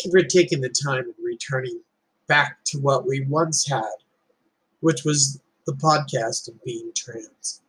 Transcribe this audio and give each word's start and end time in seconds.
Thank 0.00 0.14
you 0.14 0.20
for 0.22 0.26
taking 0.26 0.62
the 0.62 0.70
time 0.70 1.04
and 1.04 1.14
returning 1.22 1.78
back 2.26 2.64
to 2.66 2.78
what 2.78 3.06
we 3.06 3.20
once 3.28 3.68
had, 3.68 3.82
which 4.80 5.04
was 5.04 5.42
the 5.66 5.74
podcast 5.74 6.48
of 6.48 6.64
being 6.64 6.90
trans. 6.96 7.60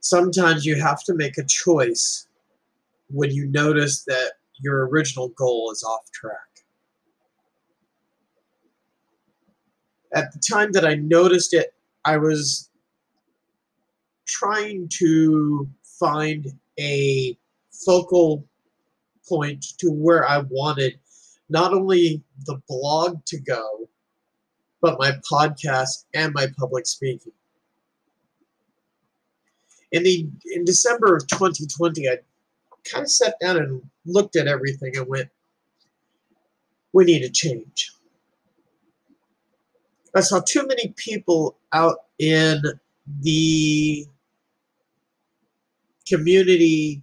Sometimes 0.00 0.64
you 0.64 0.80
have 0.80 1.04
to 1.04 1.14
make 1.14 1.36
a 1.36 1.44
choice 1.44 2.26
when 3.10 3.30
you 3.32 3.48
notice 3.48 4.04
that 4.04 4.32
your 4.60 4.88
original 4.88 5.28
goal 5.28 5.70
is 5.72 5.82
off 5.82 6.10
track. 6.10 6.64
At 10.14 10.32
the 10.32 10.38
time 10.38 10.72
that 10.72 10.86
I 10.86 10.94
noticed 10.94 11.52
it, 11.52 11.74
I 12.06 12.16
was 12.16 12.70
trying 14.26 14.88
to 15.00 15.68
find 15.82 16.46
a 16.80 17.36
focal 17.84 18.46
point 19.32 19.64
to 19.78 19.90
where 19.90 20.28
I 20.28 20.38
wanted 20.50 20.98
not 21.48 21.72
only 21.72 22.22
the 22.44 22.60
blog 22.68 23.24
to 23.26 23.40
go, 23.40 23.88
but 24.82 24.98
my 24.98 25.12
podcast 25.30 26.04
and 26.14 26.34
my 26.34 26.48
public 26.58 26.86
speaking. 26.86 27.32
In 29.92 30.02
the 30.02 30.28
in 30.52 30.64
December 30.64 31.16
of 31.16 31.26
2020, 31.28 32.08
I 32.08 32.18
kind 32.90 33.04
of 33.04 33.10
sat 33.10 33.36
down 33.40 33.56
and 33.56 33.82
looked 34.04 34.36
at 34.36 34.48
everything 34.48 34.96
and 34.96 35.06
went, 35.06 35.28
we 36.92 37.04
need 37.04 37.22
a 37.22 37.30
change. 37.30 37.92
I 40.14 40.20
saw 40.20 40.40
too 40.40 40.66
many 40.66 40.92
people 40.96 41.56
out 41.72 41.96
in 42.18 42.62
the 43.20 44.06
community 46.06 47.02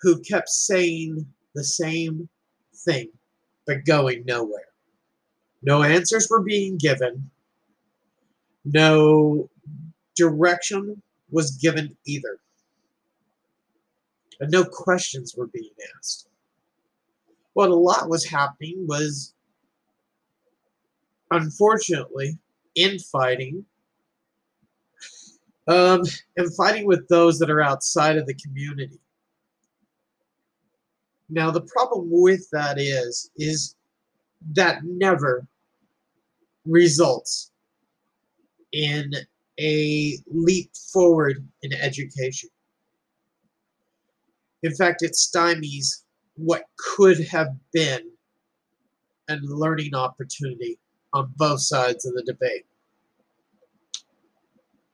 who 0.00 0.20
kept 0.20 0.48
saying 0.48 1.26
the 1.54 1.64
same 1.64 2.28
thing, 2.74 3.08
but 3.66 3.84
going 3.84 4.24
nowhere. 4.26 4.68
No 5.62 5.82
answers 5.82 6.28
were 6.30 6.42
being 6.42 6.76
given. 6.76 7.30
No 8.64 9.48
direction 10.16 11.02
was 11.30 11.52
given 11.52 11.96
either. 12.06 12.38
And 14.40 14.50
no 14.50 14.64
questions 14.64 15.34
were 15.36 15.46
being 15.46 15.70
asked. 15.96 16.28
What 17.54 17.70
a 17.70 17.74
lot 17.74 18.08
was 18.08 18.24
happening 18.24 18.86
was, 18.86 19.32
unfortunately, 21.30 22.36
infighting 22.74 23.64
um, 25.66 26.02
and 26.36 26.54
fighting 26.56 26.86
with 26.86 27.08
those 27.08 27.38
that 27.38 27.50
are 27.50 27.62
outside 27.62 28.16
of 28.16 28.26
the 28.26 28.34
community. 28.34 28.98
Now, 31.28 31.50
the 31.50 31.62
problem 31.62 32.08
with 32.10 32.48
that 32.50 32.78
is, 32.78 33.30
is 33.36 33.76
that 34.52 34.84
never 34.84 35.46
results 36.66 37.50
in 38.72 39.12
a 39.58 40.18
leap 40.26 40.70
forward 40.92 41.46
in 41.62 41.72
education. 41.72 42.50
In 44.62 44.74
fact, 44.74 45.02
it 45.02 45.12
stymies 45.12 46.02
what 46.36 46.64
could 46.76 47.20
have 47.28 47.48
been 47.72 48.10
a 49.28 49.36
learning 49.42 49.94
opportunity 49.94 50.78
on 51.12 51.32
both 51.36 51.60
sides 51.60 52.04
of 52.04 52.14
the 52.14 52.22
debate. 52.22 52.66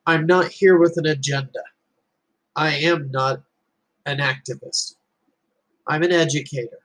I'm 0.05 0.25
not 0.25 0.47
here 0.47 0.77
with 0.77 0.97
an 0.97 1.07
agenda. 1.07 1.63
I 2.55 2.75
am 2.75 3.09
not 3.11 3.41
an 4.05 4.19
activist. 4.19 4.95
I'm 5.87 6.03
an 6.03 6.11
educator. 6.11 6.79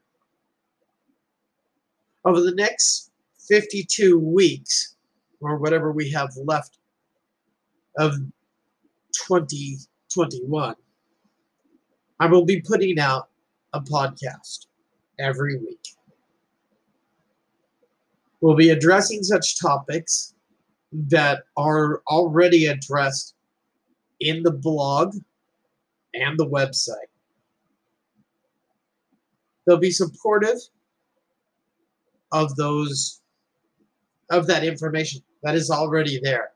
Over 2.25 2.41
the 2.41 2.55
next 2.55 3.11
52 3.47 4.19
weeks, 4.19 4.95
or 5.39 5.57
whatever 5.57 5.91
we 5.91 6.09
have 6.11 6.29
left 6.45 6.79
of 7.97 8.15
2021, 9.27 10.75
I 12.19 12.25
will 12.25 12.45
be 12.45 12.61
putting 12.61 12.99
out 12.99 13.29
a 13.73 13.81
podcast 13.81 14.65
every 15.19 15.57
week. 15.57 15.87
We'll 18.41 18.55
be 18.55 18.69
addressing 18.69 19.23
such 19.23 19.59
topics 19.59 20.33
that 20.91 21.43
are 21.55 22.01
already 22.07 22.67
addressed 22.67 23.35
in 24.19 24.43
the 24.43 24.51
blog 24.51 25.15
and 26.13 26.37
the 26.37 26.47
website. 26.47 27.11
They'll 29.67 29.77
be 29.77 29.91
supportive 29.91 30.57
of 32.31 32.55
those 32.55 33.21
of 34.31 34.47
that 34.47 34.63
information 34.63 35.21
that 35.43 35.55
is 35.55 35.69
already 35.69 36.19
there. 36.23 36.51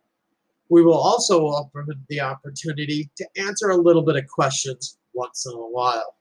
We 0.70 0.82
will 0.82 0.98
also 0.98 1.44
offer 1.44 1.86
the 2.10 2.22
opportunity 2.22 3.10
to 3.18 3.28
answer 3.38 3.70
a 3.70 3.78
little 3.78 4.02
bit 4.02 4.16
of 4.16 4.28
questions 4.28 4.98
once 5.14 5.46
in 5.46 5.54
a 5.54 5.58
while. 5.58 6.16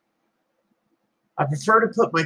I 1.37 1.45
prefer 1.45 1.79
to 1.79 1.87
put 1.87 2.13
my 2.13 2.25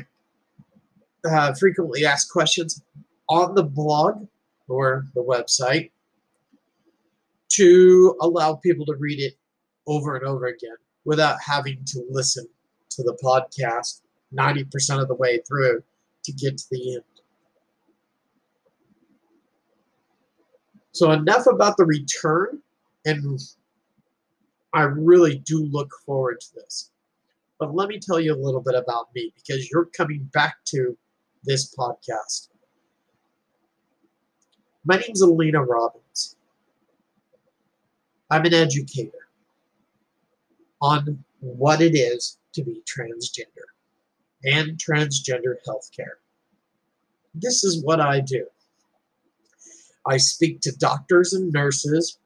uh, 1.30 1.54
frequently 1.54 2.06
asked 2.06 2.32
questions 2.32 2.82
on 3.30 3.56
the 3.56 3.64
blog 3.64 4.28
or 4.68 5.06
the 5.14 5.24
website 5.24 5.92
to 7.50 8.16
allow 8.22 8.56
people 8.56 8.86
to 8.88 8.96
read 8.96 9.20
it 9.20 9.36
over 9.88 10.16
and 10.16 10.26
over 10.26 10.48
again 10.48 10.76
without 11.06 11.38
having 11.46 11.84
to 11.86 12.04
listen 12.10 12.48
to 12.90 13.04
the 13.04 13.18
podcast 13.24 14.02
90% 14.36 15.02
of 15.02 15.08
the 15.08 15.16
way 15.16 15.40
through 15.48 15.84
to 16.24 16.32
get 16.32 16.58
to 16.58 16.66
the 16.72 16.96
end. 16.96 17.04
So, 20.92 21.12
enough 21.12 21.46
about 21.48 21.76
the 21.78 21.86
return, 21.86 22.62
and 23.06 23.40
I 24.74 24.84
really 24.84 25.40
do 25.40 25.66
look 25.66 25.92
forward 26.06 26.40
to 26.40 26.56
this. 26.56 26.92
But 27.60 27.76
let 27.76 27.90
me 27.90 28.00
tell 28.00 28.20
you 28.20 28.34
a 28.34 28.42
little 28.42 28.62
bit 28.62 28.76
about 28.76 29.08
me 29.14 29.34
because 29.36 29.70
you're 29.70 29.86
coming 29.86 30.30
back 30.34 30.58
to 30.66 30.98
this 31.44 31.74
podcast. 31.76 32.50
My 34.86 34.98
name's 34.98 35.22
Alina 35.22 35.64
Robbins. 35.64 36.38
I'm 38.30 38.46
an 38.46 38.54
educator 38.54 39.28
on 40.82 41.24
what 41.40 41.82
it 41.82 41.96
is 41.96 42.38
to 42.54 42.64
be 42.64 42.82
transgender 42.86 43.75
and 44.46 44.78
transgender 44.78 45.56
healthcare. 45.68 46.18
This 47.34 47.64
is 47.64 47.84
what 47.84 48.00
I 48.00 48.22
do. 48.22 48.46
I 50.08 50.18
speak 50.18 50.62
to 50.62 50.72
doctors 50.78 51.34
and 51.34 51.52
nurses. 51.52 52.20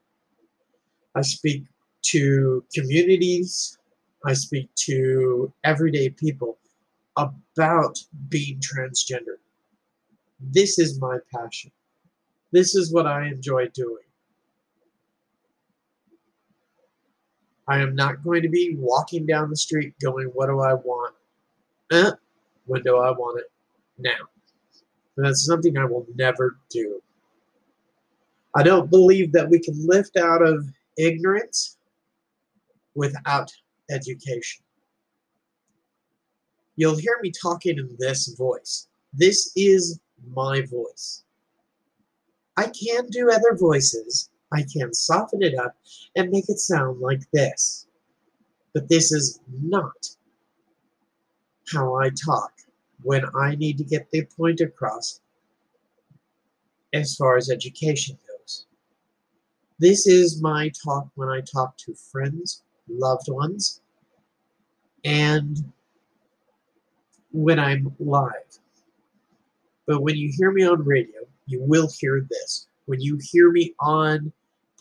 I 1.15 1.21
speak 1.21 1.63
to 2.11 2.63
communities. 2.73 3.77
I 4.25 4.33
speak 4.33 4.69
to 4.85 5.51
everyday 5.63 6.09
people 6.09 6.57
about 7.15 7.97
being 8.27 8.59
transgender. 8.59 9.37
This 10.39 10.77
is 10.77 10.99
my 10.99 11.19
passion. 11.33 11.71
This 12.51 12.75
is 12.75 12.93
what 12.93 13.05
I 13.05 13.27
enjoy 13.27 13.67
doing. 13.69 14.03
I 17.67 17.79
am 17.79 17.95
not 17.95 18.23
going 18.23 18.41
to 18.41 18.49
be 18.49 18.75
walking 18.77 19.25
down 19.25 19.49
the 19.49 19.55
street 19.55 19.93
going, 20.01 20.27
What 20.27 20.47
do 20.47 20.59
I 20.59 20.73
want? 20.73 21.13
Eh, 21.91 22.11
when 22.65 22.81
do 22.83 22.97
I 22.97 23.11
want 23.11 23.39
it? 23.39 23.51
Now. 23.97 24.27
And 25.17 25.25
that's 25.25 25.45
something 25.45 25.77
I 25.77 25.85
will 25.85 26.05
never 26.15 26.57
do. 26.69 27.01
I 28.55 28.63
don't 28.63 28.89
believe 28.89 29.31
that 29.33 29.49
we 29.49 29.59
can 29.59 29.75
lift 29.87 30.17
out 30.17 30.41
of 30.41 30.65
ignorance 30.97 31.77
without 32.95 33.51
education. 33.89 34.63
You'll 36.75 36.97
hear 36.97 37.19
me 37.21 37.31
talking 37.31 37.77
in 37.77 37.95
this 37.99 38.33
voice. 38.37 38.87
This 39.13 39.51
is 39.55 39.99
my 40.33 40.61
voice. 40.61 41.23
I 42.57 42.67
can 42.67 43.07
do 43.07 43.31
other 43.31 43.55
voices. 43.55 44.29
I 44.51 44.63
can 44.63 44.93
soften 44.93 45.43
it 45.43 45.57
up 45.57 45.75
and 46.15 46.31
make 46.31 46.49
it 46.49 46.59
sound 46.59 46.99
like 46.99 47.21
this. 47.31 47.87
But 48.73 48.89
this 48.89 49.11
is 49.11 49.39
not 49.61 50.09
how 51.71 51.95
I 51.95 52.09
talk 52.09 52.51
when 53.01 53.23
I 53.35 53.55
need 53.55 53.77
to 53.77 53.83
get 53.83 54.09
the 54.11 54.25
point 54.25 54.61
across 54.61 55.21
as 56.93 57.15
far 57.15 57.37
as 57.37 57.49
education 57.49 58.17
goes. 58.27 58.65
This 59.79 60.07
is 60.07 60.41
my 60.41 60.71
talk 60.83 61.07
when 61.15 61.29
I 61.29 61.41
talk 61.41 61.77
to 61.77 61.93
friends, 61.93 62.63
loved 62.87 63.29
ones, 63.29 63.81
and 65.05 65.63
when 67.31 67.59
I'm 67.59 67.95
live. 67.99 68.59
But 69.85 70.01
when 70.01 70.17
you 70.17 70.31
hear 70.37 70.51
me 70.51 70.63
on 70.63 70.83
radio, 70.83 71.21
you 71.45 71.61
will 71.61 71.89
hear 71.99 72.25
this. 72.29 72.67
When 72.85 72.99
you 72.99 73.19
hear 73.21 73.51
me 73.51 73.73
on 73.79 74.31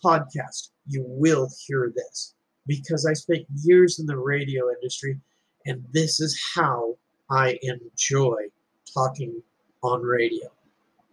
podcast, 0.03 0.69
you 0.87 1.03
will 1.07 1.49
hear 1.65 1.91
this 1.95 2.33
because 2.67 3.05
I 3.05 3.13
spent 3.13 3.45
years 3.63 3.99
in 3.99 4.05
the 4.05 4.17
radio 4.17 4.69
industry 4.71 5.19
and 5.65 5.83
this 5.91 6.19
is 6.19 6.39
how 6.55 6.95
I 7.29 7.59
enjoy 7.61 8.47
talking 8.93 9.41
on 9.83 10.01
radio. 10.01 10.47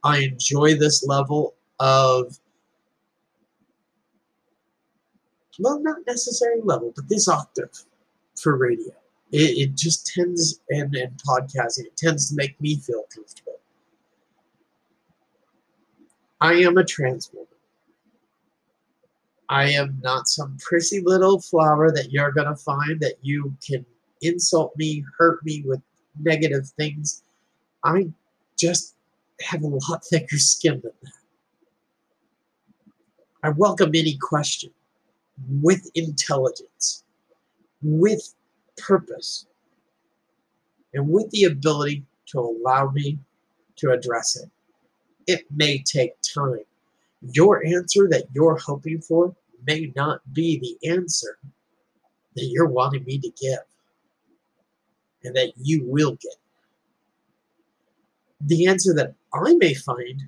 I 0.04 0.18
enjoy 0.18 0.76
this 0.76 1.04
level 1.06 1.54
of, 1.80 2.38
well, 5.58 5.80
not 5.80 5.98
necessarily 6.06 6.62
level, 6.62 6.92
but 6.94 7.08
this 7.08 7.28
octave 7.28 7.70
for 8.36 8.56
radio. 8.56 8.92
It, 9.32 9.58
it 9.58 9.74
just 9.74 10.06
tends, 10.06 10.60
and, 10.70 10.94
and 10.94 11.12
podcasting, 11.22 11.86
it 11.86 11.96
tends 11.96 12.28
to 12.28 12.36
make 12.36 12.60
me 12.60 12.76
feel 12.76 13.04
comfortable. 13.12 13.58
I 16.40 16.54
am 16.54 16.76
a 16.76 16.84
trans 16.84 17.30
woman. 17.32 17.48
I 19.48 19.70
am 19.70 19.98
not 20.02 20.28
some 20.28 20.56
prissy 20.58 21.02
little 21.04 21.40
flower 21.40 21.92
that 21.92 22.10
you're 22.10 22.32
going 22.32 22.48
to 22.48 22.56
find 22.56 23.00
that 23.00 23.14
you 23.22 23.54
can 23.66 23.86
insult 24.22 24.72
me, 24.76 25.04
hurt 25.18 25.44
me 25.44 25.62
with 25.66 25.80
negative 26.20 26.68
things. 26.68 27.22
I 27.84 28.08
just 28.58 28.94
have 29.40 29.62
a 29.62 29.66
lot 29.68 30.04
thicker 30.04 30.38
skin 30.38 30.80
than 30.82 30.92
that. 31.02 31.12
I 33.42 33.50
welcome 33.50 33.90
any 33.94 34.16
question 34.20 34.70
with 35.62 35.90
intelligence, 35.94 37.04
with 37.82 38.34
purpose, 38.76 39.46
and 40.94 41.08
with 41.08 41.30
the 41.30 41.44
ability 41.44 42.04
to 42.26 42.40
allow 42.40 42.90
me 42.90 43.18
to 43.76 43.90
address 43.90 44.36
it. 44.36 44.50
It 45.26 45.44
may 45.54 45.78
take 45.78 46.12
time. 46.22 46.64
Your 47.20 47.64
answer 47.66 48.08
that 48.10 48.24
you're 48.32 48.56
hoping 48.56 49.00
for 49.00 49.34
may 49.66 49.92
not 49.94 50.20
be 50.32 50.58
the 50.58 50.90
answer 50.90 51.38
that 52.34 52.46
you're 52.46 52.68
wanting 52.68 53.04
me 53.04 53.18
to 53.18 53.30
give 53.40 53.58
and 55.26 55.36
that 55.36 55.52
you 55.56 55.84
will 55.84 56.12
get. 56.12 56.36
The 58.40 58.66
answer 58.66 58.94
that 58.94 59.14
I 59.34 59.54
may 59.54 59.74
find 59.74 60.22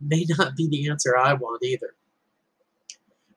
may 0.00 0.26
not 0.28 0.56
be 0.56 0.68
the 0.68 0.88
answer 0.90 1.16
I 1.16 1.34
want 1.34 1.62
either. 1.62 1.94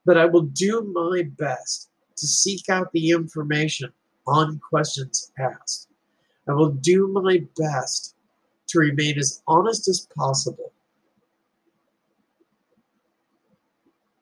But 0.05 0.17
I 0.17 0.25
will 0.25 0.43
do 0.43 0.81
my 0.93 1.23
best 1.37 1.89
to 2.17 2.27
seek 2.27 2.69
out 2.69 2.91
the 2.91 3.11
information 3.11 3.91
on 4.25 4.59
questions 4.59 5.31
asked. 5.37 5.89
I 6.47 6.53
will 6.53 6.71
do 6.71 7.07
my 7.07 7.43
best 7.57 8.15
to 8.67 8.79
remain 8.79 9.17
as 9.17 9.41
honest 9.47 9.87
as 9.87 10.07
possible. 10.15 10.71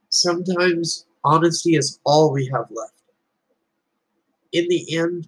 Sometimes 0.09 1.05
honesty 1.23 1.75
is 1.75 1.99
all 2.05 2.31
we 2.31 2.47
have 2.47 2.69
left. 2.71 2.93
In 4.53 4.67
the 4.69 4.97
end, 4.97 5.27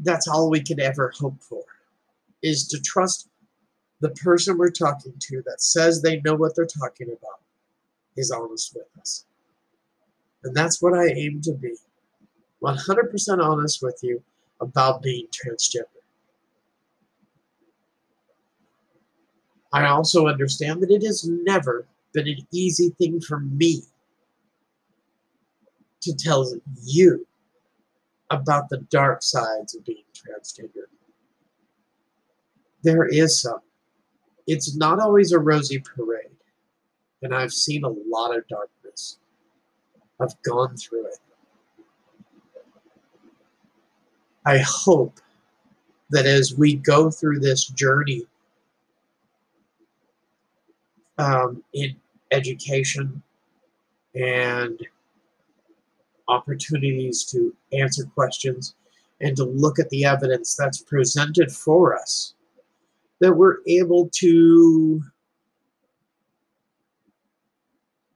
that's 0.00 0.28
all 0.28 0.50
we 0.50 0.60
can 0.60 0.80
ever 0.80 1.12
hope 1.18 1.40
for 1.40 1.62
is 2.42 2.66
to 2.68 2.80
trust 2.80 3.28
the 4.00 4.10
person 4.10 4.58
we're 4.58 4.70
talking 4.70 5.14
to 5.18 5.42
that 5.46 5.62
says 5.62 6.02
they 6.02 6.20
know 6.20 6.34
what 6.34 6.54
they're 6.54 6.66
talking 6.66 7.08
about 7.08 7.40
is 8.16 8.30
honest 8.30 8.74
with 8.74 8.86
us. 9.00 9.24
And 10.44 10.54
that's 10.54 10.82
what 10.82 10.94
I 10.94 11.06
aim 11.08 11.40
to 11.42 11.52
be 11.52 11.74
100% 12.62 13.38
honest 13.42 13.82
with 13.82 13.98
you 14.02 14.22
about 14.60 15.02
being 15.02 15.26
transgender. 15.28 15.84
I 19.72 19.86
also 19.86 20.26
understand 20.26 20.82
that 20.82 20.90
it 20.90 21.04
has 21.04 21.28
never 21.28 21.86
been 22.12 22.28
an 22.28 22.46
easy 22.52 22.90
thing 22.90 23.20
for 23.20 23.40
me 23.40 23.82
to 26.02 26.14
tell 26.14 26.54
you 26.82 27.26
about 28.30 28.68
the 28.68 28.78
dark 28.90 29.22
sides 29.22 29.74
of 29.74 29.84
being 29.84 30.04
transgender. 30.14 30.86
There 32.82 33.06
is 33.06 33.40
some. 33.40 33.60
It's 34.46 34.76
not 34.76 35.00
always 35.00 35.32
a 35.32 35.38
rosy 35.38 35.80
parade, 35.80 36.30
and 37.22 37.34
I've 37.34 37.52
seen 37.52 37.84
a 37.84 37.88
lot 37.88 38.36
of 38.36 38.46
darkness. 38.48 39.18
I've 40.20 40.40
gone 40.42 40.76
through 40.76 41.06
it. 41.06 41.18
I 44.44 44.58
hope 44.58 45.20
that 46.10 46.26
as 46.26 46.56
we 46.56 46.76
go 46.76 47.10
through 47.10 47.40
this 47.40 47.66
journey 47.66 48.22
um, 51.18 51.64
in 51.72 51.96
education 52.30 53.22
and 54.14 54.80
opportunities 56.28 57.24
to 57.24 57.54
answer 57.72 58.04
questions 58.14 58.74
and 59.20 59.36
to 59.36 59.44
look 59.44 59.78
at 59.78 59.88
the 59.90 60.04
evidence 60.04 60.56
that's 60.56 60.82
presented 60.82 61.50
for 61.50 61.98
us, 61.98 62.34
that 63.20 63.32
we're 63.32 63.58
able 63.66 64.08
to 64.12 65.02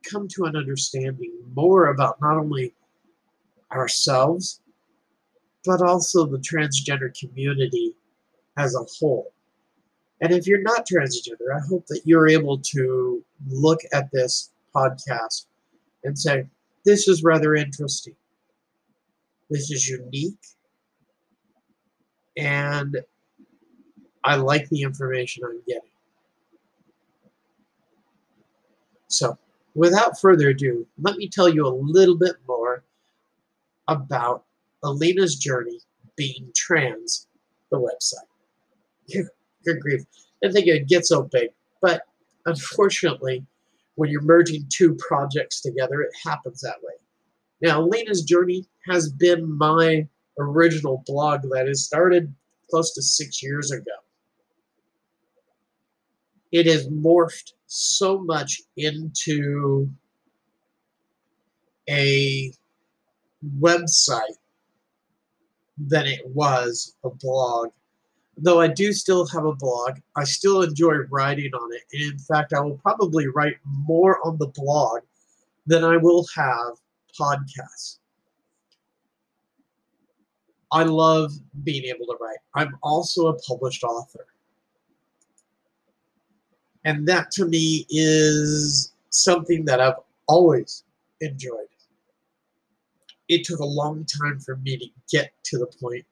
come 0.04 0.28
to 0.28 0.44
an 0.44 0.56
understanding 0.56 1.32
more 1.54 1.86
about 1.86 2.20
not 2.20 2.36
only 2.36 2.74
ourselves, 3.72 4.60
but 5.64 5.82
also 5.82 6.26
the 6.26 6.38
transgender 6.38 7.16
community 7.18 7.94
as 8.56 8.74
a 8.74 8.84
whole. 8.98 9.32
And 10.20 10.32
if 10.32 10.46
you're 10.46 10.62
not 10.62 10.86
transgender, 10.86 11.54
I 11.54 11.60
hope 11.66 11.86
that 11.86 12.02
you're 12.04 12.28
able 12.28 12.58
to 12.58 13.24
look 13.48 13.80
at 13.92 14.10
this 14.10 14.50
podcast 14.74 15.46
and 16.04 16.18
say, 16.18 16.46
this 16.84 17.08
is 17.08 17.22
rather 17.22 17.54
interesting. 17.54 18.14
This 19.48 19.70
is 19.70 19.88
unique. 19.88 20.38
And 22.36 22.96
I 24.24 24.36
like 24.36 24.68
the 24.68 24.82
information 24.82 25.44
I'm 25.44 25.60
getting. 25.66 25.90
So, 29.08 29.36
without 29.74 30.20
further 30.20 30.50
ado, 30.50 30.86
let 31.00 31.16
me 31.16 31.28
tell 31.28 31.48
you 31.48 31.66
a 31.66 31.68
little 31.68 32.16
bit 32.16 32.36
more 32.46 32.84
about 33.88 34.44
Alina's 34.84 35.36
journey 35.36 35.80
being 36.16 36.50
trans, 36.54 37.26
the 37.70 37.78
website. 37.78 38.28
Good 39.64 39.80
grief. 39.80 40.02
I 40.44 40.50
think 40.50 40.66
it 40.66 40.72
would 40.72 40.88
get 40.88 41.06
so 41.06 41.22
big. 41.22 41.50
But 41.82 42.02
unfortunately, 42.46 43.44
when 43.94 44.10
you're 44.10 44.22
merging 44.22 44.64
two 44.68 44.94
projects 44.96 45.60
together, 45.60 46.00
it 46.00 46.12
happens 46.24 46.60
that 46.60 46.76
way. 46.82 46.94
Now, 47.62 47.82
Lena's 47.82 48.22
Journey 48.22 48.66
has 48.86 49.12
been 49.12 49.56
my 49.58 50.06
original 50.38 51.02
blog 51.06 51.42
that 51.50 51.66
has 51.66 51.84
started 51.84 52.34
close 52.70 52.94
to 52.94 53.02
six 53.02 53.42
years 53.42 53.70
ago. 53.70 53.92
It 56.52 56.66
has 56.66 56.88
morphed 56.88 57.52
so 57.66 58.18
much 58.18 58.62
into 58.76 59.88
a 61.88 62.52
website 63.60 64.36
than 65.78 66.06
it 66.06 66.26
was 66.26 66.96
a 67.04 67.10
blog 67.10 67.70
though 68.42 68.60
I 68.60 68.68
do 68.68 68.92
still 68.92 69.26
have 69.28 69.44
a 69.44 69.54
blog, 69.54 69.98
I 70.16 70.24
still 70.24 70.62
enjoy 70.62 70.94
writing 71.10 71.50
on 71.54 71.72
it. 71.72 71.82
And 71.92 72.12
in 72.12 72.18
fact, 72.18 72.52
I 72.52 72.60
will 72.60 72.78
probably 72.78 73.28
write 73.28 73.56
more 73.64 74.18
on 74.26 74.38
the 74.38 74.48
blog 74.48 75.00
than 75.66 75.84
I 75.84 75.96
will 75.96 76.26
have 76.34 76.78
podcasts. 77.18 77.98
I 80.72 80.84
love 80.84 81.32
being 81.64 81.84
able 81.84 82.06
to 82.06 82.16
write. 82.20 82.38
I'm 82.54 82.76
also 82.82 83.28
a 83.28 83.38
published 83.40 83.82
author. 83.82 84.26
And 86.84 87.06
that 87.08 87.30
to 87.32 87.46
me 87.46 87.86
is 87.90 88.92
something 89.10 89.64
that 89.66 89.80
I've 89.80 89.98
always 90.28 90.84
enjoyed. 91.20 91.66
It 93.28 93.44
took 93.44 93.60
a 93.60 93.64
long 93.64 94.06
time 94.06 94.40
for 94.40 94.56
me 94.56 94.76
to 94.78 94.86
get 95.10 95.32
to 95.44 95.58
the 95.58 95.66
point 95.66 96.06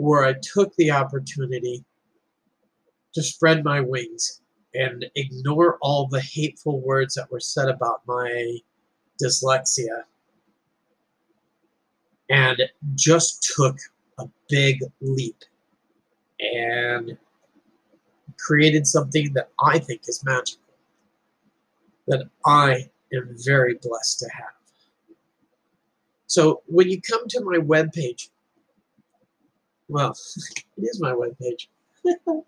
where 0.00 0.24
I 0.24 0.34
took 0.40 0.74
the 0.76 0.90
opportunity 0.90 1.84
to 3.12 3.22
spread 3.22 3.62
my 3.62 3.80
wings 3.80 4.40
and 4.74 5.04
ignore 5.14 5.76
all 5.82 6.06
the 6.06 6.22
hateful 6.22 6.80
words 6.80 7.14
that 7.14 7.30
were 7.30 7.40
said 7.40 7.68
about 7.68 8.00
my 8.06 8.56
dyslexia 9.22 10.04
and 12.30 12.62
just 12.94 13.52
took 13.54 13.76
a 14.18 14.24
big 14.48 14.80
leap 15.02 15.36
and 16.40 17.18
created 18.38 18.86
something 18.86 19.30
that 19.34 19.50
I 19.62 19.78
think 19.78 20.02
is 20.08 20.24
magical, 20.24 20.62
that 22.06 22.24
I 22.46 22.88
am 23.12 23.36
very 23.44 23.74
blessed 23.82 24.20
to 24.20 24.30
have. 24.32 25.16
So 26.26 26.62
when 26.66 26.88
you 26.88 27.02
come 27.02 27.28
to 27.28 27.44
my 27.44 27.58
webpage, 27.58 28.30
well, 29.90 30.16
it 30.76 30.82
is 30.82 31.00
my 31.00 31.12
webpage. 31.12 31.66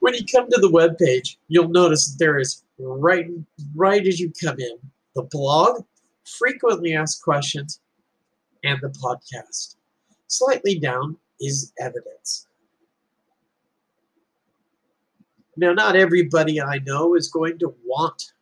when 0.00 0.14
you 0.14 0.24
come 0.24 0.48
to 0.48 0.60
the 0.60 0.70
webpage, 0.70 1.36
you'll 1.48 1.68
notice 1.68 2.08
that 2.08 2.18
there 2.18 2.38
is 2.38 2.64
right, 2.78 3.26
right 3.74 4.06
as 4.06 4.18
you 4.18 4.32
come 4.42 4.58
in, 4.58 4.78
the 5.14 5.22
blog, 5.22 5.84
frequently 6.24 6.94
asked 6.94 7.22
questions, 7.22 7.80
and 8.64 8.78
the 8.80 8.88
podcast. 8.88 9.76
Slightly 10.28 10.78
down 10.78 11.18
is 11.40 11.72
evidence. 11.78 12.46
Now, 15.58 15.72
not 15.72 15.94
everybody 15.94 16.60
I 16.60 16.78
know 16.78 17.14
is 17.16 17.28
going 17.28 17.58
to 17.58 17.74
want 17.84 18.32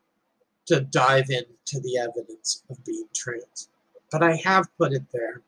to 0.67 0.81
dive 0.81 1.31
into 1.31 1.81
the 1.81 1.99
evidence 1.99 2.63
of 2.71 2.83
being 2.85 3.09
trans, 3.13 3.69
but 4.11 4.23
I 4.23 4.37
have 4.37 4.67
put 4.79 4.93
it 4.93 5.03
there 5.13 5.43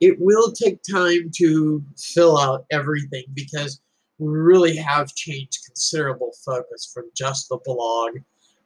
it 0.00 0.16
will 0.20 0.52
take 0.52 0.80
time 0.82 1.30
to 1.36 1.82
fill 1.96 2.38
out 2.38 2.66
everything 2.70 3.24
because 3.34 3.80
we 4.18 4.28
really 4.28 4.76
have 4.76 5.14
changed 5.14 5.64
considerable 5.66 6.32
focus 6.44 6.90
from 6.92 7.10
just 7.14 7.48
the 7.48 7.58
blog 7.64 8.18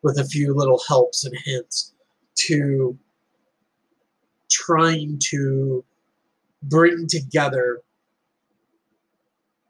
with 0.02 0.18
a 0.18 0.24
few 0.24 0.54
little 0.54 0.80
helps 0.88 1.24
and 1.24 1.36
hints 1.44 1.94
to 2.46 2.98
trying 4.50 5.18
to 5.30 5.84
bring 6.64 7.06
together 7.06 7.82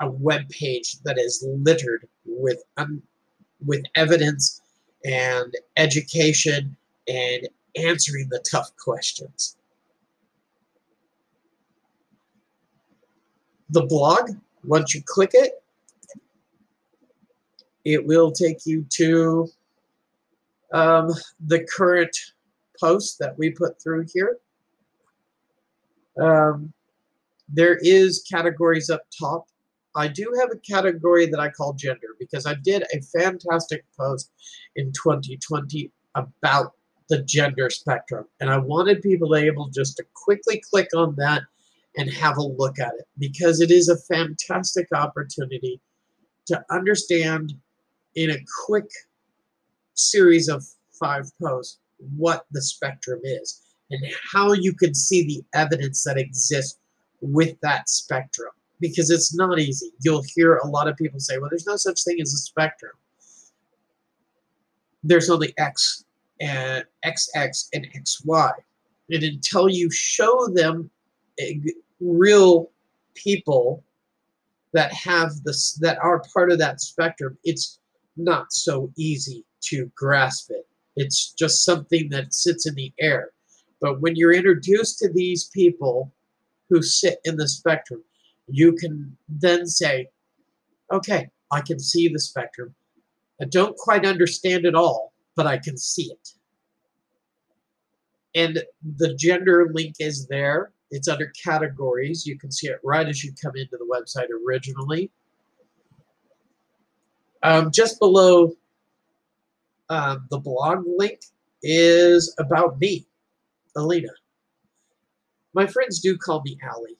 a 0.00 0.10
web 0.10 0.48
page 0.48 0.96
that 1.04 1.18
is 1.18 1.44
littered 1.46 2.08
with 2.24 2.62
um, 2.78 3.02
with 3.66 3.82
evidence 3.94 4.62
and 5.04 5.54
education 5.76 6.76
and 7.08 7.48
answering 7.76 8.28
the 8.30 8.42
tough 8.50 8.74
questions. 8.76 9.56
The 13.70 13.82
blog, 13.82 14.30
once 14.64 14.94
you 14.94 15.02
click 15.06 15.30
it, 15.32 15.62
it 17.84 18.04
will 18.04 18.30
take 18.30 18.66
you 18.66 18.84
to 18.90 19.48
um, 20.72 21.10
the 21.46 21.64
current 21.64 22.16
post 22.78 23.18
that 23.18 23.38
we 23.38 23.50
put 23.50 23.80
through 23.80 24.06
here. 24.12 24.38
Um, 26.20 26.72
there 27.48 27.78
is 27.82 28.24
categories 28.30 28.90
up 28.90 29.02
top. 29.18 29.46
I 29.96 30.06
do 30.08 30.32
have 30.38 30.50
a 30.52 30.58
category 30.58 31.26
that 31.26 31.40
I 31.40 31.50
call 31.50 31.72
gender 31.72 32.08
because 32.18 32.46
I 32.46 32.54
did 32.54 32.84
a 32.94 33.00
fantastic 33.18 33.84
post 33.98 34.30
in 34.76 34.92
2020 34.92 35.90
about 36.14 36.74
the 37.08 37.22
gender 37.22 37.70
spectrum. 37.70 38.26
And 38.40 38.50
I 38.50 38.58
wanted 38.58 39.02
people 39.02 39.34
able 39.34 39.68
just 39.68 39.96
to 39.96 40.04
quickly 40.14 40.62
click 40.70 40.88
on 40.94 41.16
that 41.16 41.42
and 41.96 42.10
have 42.10 42.36
a 42.36 42.42
look 42.42 42.78
at 42.78 42.94
it 42.98 43.06
because 43.18 43.60
it 43.60 43.70
is 43.70 43.88
a 43.88 44.14
fantastic 44.14 44.86
opportunity 44.94 45.80
to 46.46 46.62
understand 46.70 47.52
in 48.14 48.30
a 48.30 48.44
quick 48.64 48.88
series 49.94 50.48
of 50.48 50.64
five 50.98 51.24
posts 51.42 51.78
what 52.16 52.46
the 52.52 52.62
spectrum 52.62 53.20
is 53.24 53.62
and 53.90 54.00
how 54.32 54.52
you 54.52 54.72
can 54.72 54.94
see 54.94 55.26
the 55.26 55.42
evidence 55.58 56.04
that 56.04 56.18
exists 56.18 56.78
with 57.20 57.56
that 57.60 57.88
spectrum 57.88 58.50
because 58.80 59.10
it's 59.10 59.34
not 59.34 59.58
easy. 59.58 59.90
You'll 60.00 60.24
hear 60.34 60.56
a 60.56 60.66
lot 60.66 60.88
of 60.88 60.96
people 60.96 61.20
say, 61.20 61.38
well, 61.38 61.50
there's 61.50 61.66
no 61.66 61.76
such 61.76 62.02
thing 62.04 62.18
as 62.20 62.32
a 62.32 62.38
spectrum. 62.38 62.92
There's 65.02 65.28
only 65.28 65.52
X 65.58 66.04
eh, 66.40 66.46
and 66.46 66.84
XX 67.04 67.68
and 67.74 67.86
XY. 67.92 68.52
And 69.10 69.22
until 69.22 69.68
you 69.68 69.90
show 69.90 70.48
them 70.48 70.90
real 72.00 72.70
people 73.14 73.84
that 74.72 74.92
have 74.92 75.30
this 75.44 75.74
that 75.74 75.98
are 75.98 76.22
part 76.32 76.52
of 76.52 76.58
that 76.58 76.80
spectrum, 76.80 77.36
it's 77.44 77.80
not 78.16 78.52
so 78.52 78.92
easy 78.96 79.44
to 79.62 79.90
grasp 79.94 80.50
it. 80.50 80.66
It's 80.96 81.32
just 81.32 81.64
something 81.64 82.08
that 82.10 82.34
sits 82.34 82.66
in 82.66 82.74
the 82.74 82.92
air. 83.00 83.30
But 83.80 84.00
when 84.00 84.16
you're 84.16 84.34
introduced 84.34 84.98
to 84.98 85.10
these 85.12 85.48
people 85.48 86.12
who 86.68 86.82
sit 86.82 87.18
in 87.24 87.36
the 87.36 87.48
spectrum, 87.48 88.02
you 88.46 88.72
can 88.74 89.16
then 89.28 89.66
say, 89.66 90.08
okay, 90.92 91.28
I 91.50 91.60
can 91.60 91.78
see 91.78 92.08
the 92.08 92.18
spectrum. 92.18 92.74
I 93.40 93.46
don't 93.46 93.76
quite 93.76 94.04
understand 94.04 94.66
it 94.66 94.74
all, 94.74 95.12
but 95.34 95.46
I 95.46 95.58
can 95.58 95.78
see 95.78 96.12
it. 96.12 96.28
And 98.34 98.62
the 98.96 99.14
gender 99.14 99.70
link 99.72 99.96
is 99.98 100.26
there. 100.28 100.72
It's 100.90 101.08
under 101.08 101.32
categories. 101.42 102.26
You 102.26 102.38
can 102.38 102.50
see 102.50 102.68
it 102.68 102.80
right 102.84 103.06
as 103.06 103.22
you 103.22 103.32
come 103.40 103.52
into 103.56 103.76
the 103.76 103.86
website 103.86 104.28
originally. 104.46 105.10
Um, 107.42 107.70
just 107.70 107.98
below 107.98 108.52
um, 109.88 110.26
the 110.30 110.38
blog 110.38 110.84
link 110.96 111.20
is 111.62 112.34
about 112.38 112.78
me, 112.80 113.06
Alina. 113.76 114.08
My 115.52 115.66
friends 115.66 116.00
do 116.00 116.16
call 116.16 116.42
me 116.44 116.58
Allie, 116.62 116.96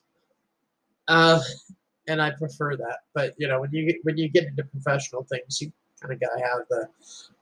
uh, 1.08 1.40
and 2.08 2.20
I 2.20 2.30
prefer 2.30 2.76
that. 2.76 2.98
But 3.14 3.34
you 3.38 3.48
know, 3.48 3.60
when 3.60 3.70
you 3.72 3.98
when 4.02 4.16
you 4.16 4.28
get 4.28 4.44
into 4.44 4.64
professional 4.64 5.24
things, 5.24 5.60
you 5.60 5.72
kind 6.00 6.12
of 6.12 6.20
gotta 6.20 6.40
have 6.40 6.60
the 6.68 6.88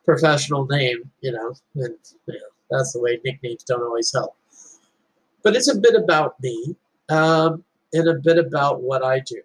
professional 0.04 0.66
name, 0.66 1.10
you 1.20 1.32
know, 1.32 1.54
and 1.76 1.94
you 2.26 2.34
know, 2.34 2.48
that's 2.70 2.92
the 2.92 3.00
way 3.00 3.20
nicknames 3.24 3.64
don't 3.64 3.82
always 3.82 4.12
help. 4.12 4.36
But 5.42 5.56
it's 5.56 5.68
a 5.68 5.78
bit 5.78 5.94
about 5.94 6.40
me 6.42 6.76
um, 7.08 7.64
and 7.92 8.08
a 8.08 8.14
bit 8.14 8.38
about 8.38 8.82
what 8.82 9.02
I 9.02 9.20
do. 9.20 9.40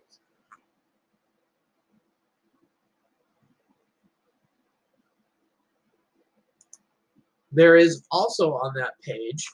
There 7.52 7.76
is 7.76 8.04
also 8.12 8.54
on 8.54 8.74
that 8.78 9.00
page, 9.02 9.48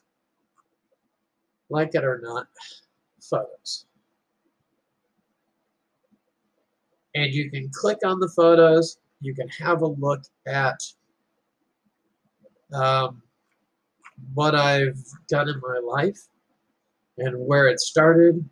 like 1.70 1.94
it 1.96 2.06
or 2.06 2.20
not, 2.24 2.48
photos. 3.22 3.86
And 7.14 7.34
you 7.34 7.52
can 7.52 7.70
click 7.74 7.98
on 8.06 8.20
the 8.20 8.30
photos. 8.30 9.00
You 9.20 9.36
can 9.36 9.50
have 9.50 9.82
a 9.82 9.88
look 9.88 10.22
at 10.48 10.80
um, 12.74 13.22
what 14.34 14.56
I've 14.56 15.02
done 15.28 15.50
in 15.50 15.60
my 15.62 15.80
life 15.80 16.28
and 17.18 17.38
where 17.38 17.68
it 17.68 17.80
started, 17.80 18.48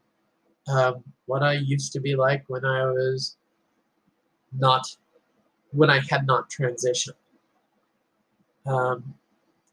um, 0.67 1.03
what 1.25 1.43
I 1.43 1.53
used 1.53 1.93
to 1.93 1.99
be 1.99 2.15
like 2.15 2.43
when 2.47 2.65
I 2.65 2.85
was 2.85 3.37
not, 4.57 4.87
when 5.71 5.89
I 5.89 6.01
had 6.09 6.25
not 6.25 6.49
transitioned. 6.49 7.13
Um, 8.65 9.13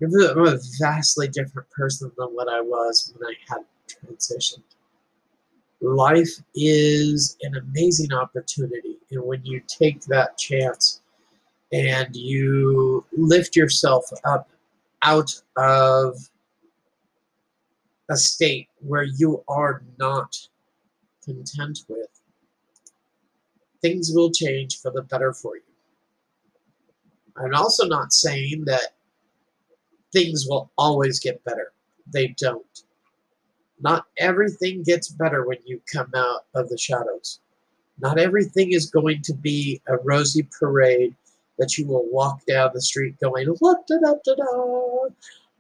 I'm 0.03 0.47
a 0.47 0.59
vastly 0.79 1.29
different 1.29 1.69
person 1.71 2.11
than 2.17 2.29
what 2.29 2.49
I 2.49 2.61
was 2.61 3.13
when 3.17 3.29
I 3.29 3.35
had 3.49 3.65
transitioned. 3.89 4.63
Life 5.81 6.31
is 6.55 7.37
an 7.43 7.57
amazing 7.57 8.13
opportunity, 8.13 8.99
and 9.11 9.23
when 9.23 9.45
you 9.45 9.61
take 9.67 10.03
that 10.03 10.39
chance 10.39 11.01
and 11.73 12.15
you 12.15 13.05
lift 13.13 13.57
yourself 13.57 14.05
up 14.25 14.49
out 15.05 15.35
of 15.57 16.17
a 18.11 18.17
state 18.17 18.69
where 18.81 19.05
you 19.05 19.43
are 19.49 19.83
not 19.99 20.37
content 21.25 21.81
with, 21.89 22.09
things 23.81 24.11
will 24.15 24.31
change 24.31 24.81
for 24.81 24.91
the 24.91 25.03
better 25.03 25.33
for 25.33 25.57
you. 25.57 25.63
I'm 27.37 27.55
also 27.55 27.87
not 27.87 28.13
saying 28.13 28.65
that 28.67 28.95
things 30.13 30.47
will 30.49 30.71
always 30.79 31.19
get 31.19 31.45
better. 31.45 31.73
They 32.13 32.29
don't. 32.39 32.65
Not 33.81 34.07
everything 34.19 34.83
gets 34.83 35.09
better 35.09 35.47
when 35.47 35.59
you 35.67 35.81
come 35.93 36.11
out 36.15 36.47
of 36.55 36.69
the 36.69 36.79
shadows. 36.79 37.41
Not 37.99 38.19
everything 38.19 38.73
is 38.73 38.91
going 38.91 39.23
to 39.23 39.35
be 39.35 39.81
a 39.89 39.97
rosy 39.99 40.49
parade 40.59 41.15
that 41.59 41.77
you 41.77 41.87
will 41.87 42.09
walk 42.11 42.45
down 42.47 42.71
the 42.73 42.81
street 42.81 43.19
going, 43.21 43.49
what 43.59 43.87
da 43.87 43.97
da 44.01 44.15
da 44.25 44.35
da, 44.35 44.94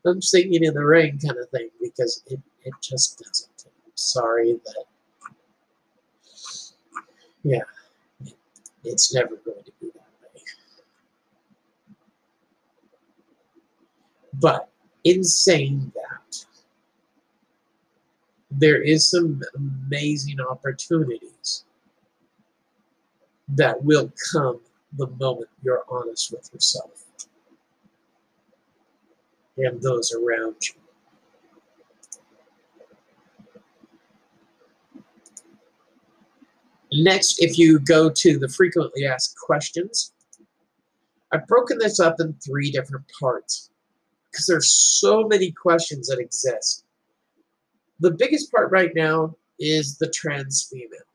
I'm 0.06 0.20
singing 0.20 0.64
in 0.64 0.74
the 0.74 0.84
rain 0.84 1.18
kind 1.18 1.38
of 1.38 1.48
thing, 1.50 1.70
because 1.80 2.22
it, 2.26 2.40
it 2.64 2.74
just 2.82 3.18
doesn't. 3.18 3.72
I'm 3.84 3.92
sorry 3.94 4.52
that, 4.52 4.84
yeah, 7.42 7.62
it, 8.24 8.34
it's 8.84 9.14
never 9.14 9.36
going 9.36 9.64
to 9.64 9.72
be 9.80 9.86
that 9.94 10.34
way. 10.34 10.42
But 14.34 14.68
in 15.04 15.24
saying 15.24 15.92
that, 15.94 16.44
there 18.50 18.82
is 18.82 19.10
some 19.10 19.40
amazing 19.56 20.40
opportunities 20.40 21.64
that 23.48 23.82
will 23.82 24.12
come 24.32 24.60
the 24.96 25.08
moment 25.08 25.48
you're 25.62 25.84
honest 25.90 26.30
with 26.30 26.50
yourself 26.52 27.04
and 29.56 29.80
those 29.82 30.12
around 30.12 30.56
you. 30.62 30.74
Next, 36.92 37.42
if 37.42 37.58
you 37.58 37.80
go 37.80 38.08
to 38.08 38.38
the 38.38 38.48
frequently 38.48 39.04
asked 39.04 39.36
questions, 39.36 40.12
I've 41.32 41.46
broken 41.48 41.78
this 41.78 41.98
up 41.98 42.16
in 42.20 42.34
three 42.34 42.70
different 42.70 43.04
parts 43.18 43.70
because 44.30 44.46
there's 44.46 44.70
so 44.72 45.26
many 45.26 45.50
questions 45.50 46.08
that 46.08 46.20
exist. 46.20 46.84
The 47.98 48.12
biggest 48.12 48.52
part 48.52 48.70
right 48.70 48.92
now 48.94 49.34
is 49.58 49.98
the 49.98 50.10
trans 50.10 50.68
female 50.70 51.06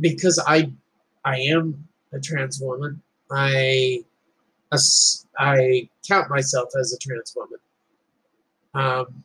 because 0.00 0.42
I 0.46 0.72
I 1.24 1.38
am 1.38 1.86
a 2.12 2.20
trans 2.20 2.60
woman. 2.60 3.02
I 3.30 4.04
I 5.38 5.88
count 6.06 6.30
myself 6.30 6.70
as 6.78 6.92
a 6.92 6.98
trans 6.98 7.32
woman. 7.36 7.58
Um, 8.74 9.24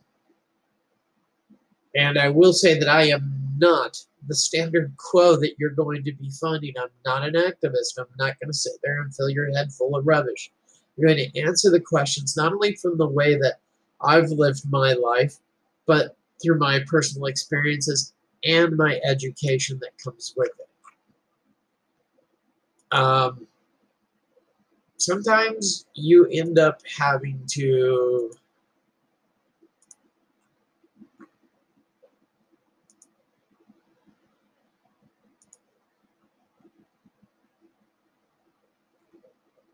and 1.96 2.18
I 2.18 2.30
will 2.30 2.54
say 2.54 2.78
that 2.78 2.88
I 2.88 3.10
am 3.10 3.34
not 3.58 3.98
the 4.28 4.36
standard 4.36 4.94
quo 4.98 5.36
that 5.38 5.56
you're 5.58 5.72
going 5.72 6.04
to 6.04 6.14
be 6.14 6.30
finding. 6.30 6.74
I'm 6.80 6.90
not 7.06 7.24
an 7.24 7.34
activist. 7.34 7.98
I'm 7.98 8.06
not 8.18 8.40
going 8.40 8.50
to 8.50 8.54
sit 8.54 8.74
there 8.84 9.02
and 9.02 9.14
fill 9.14 9.30
your 9.30 9.52
head 9.56 9.72
full 9.72 9.96
of 9.96 10.06
rubbish. 10.06 10.52
You're 10.96 11.08
going 11.08 11.32
to 11.32 11.42
answer 11.42 11.72
the 11.72 11.80
questions 11.80 12.38
not 12.38 12.54
only 12.54 12.76
from 12.76 12.98
the 12.98 13.08
way 13.08 13.36
that 13.36 13.56
I've 14.02 14.30
lived 14.30 14.62
my 14.70 14.94
life, 14.94 15.38
but 15.86 16.16
through 16.42 16.60
my 16.60 16.82
personal 16.88 17.28
experiences 17.28 18.14
and 18.44 18.78
my 18.78 19.00
education 19.04 19.80
that 19.82 19.92
comes 20.04 20.34
with 20.38 20.52
it. 20.60 22.96
Um, 22.96 23.48
sometimes 24.98 25.86
you 25.94 26.28
end 26.32 26.60
up 26.60 26.82
having 26.98 27.42
to 27.52 28.32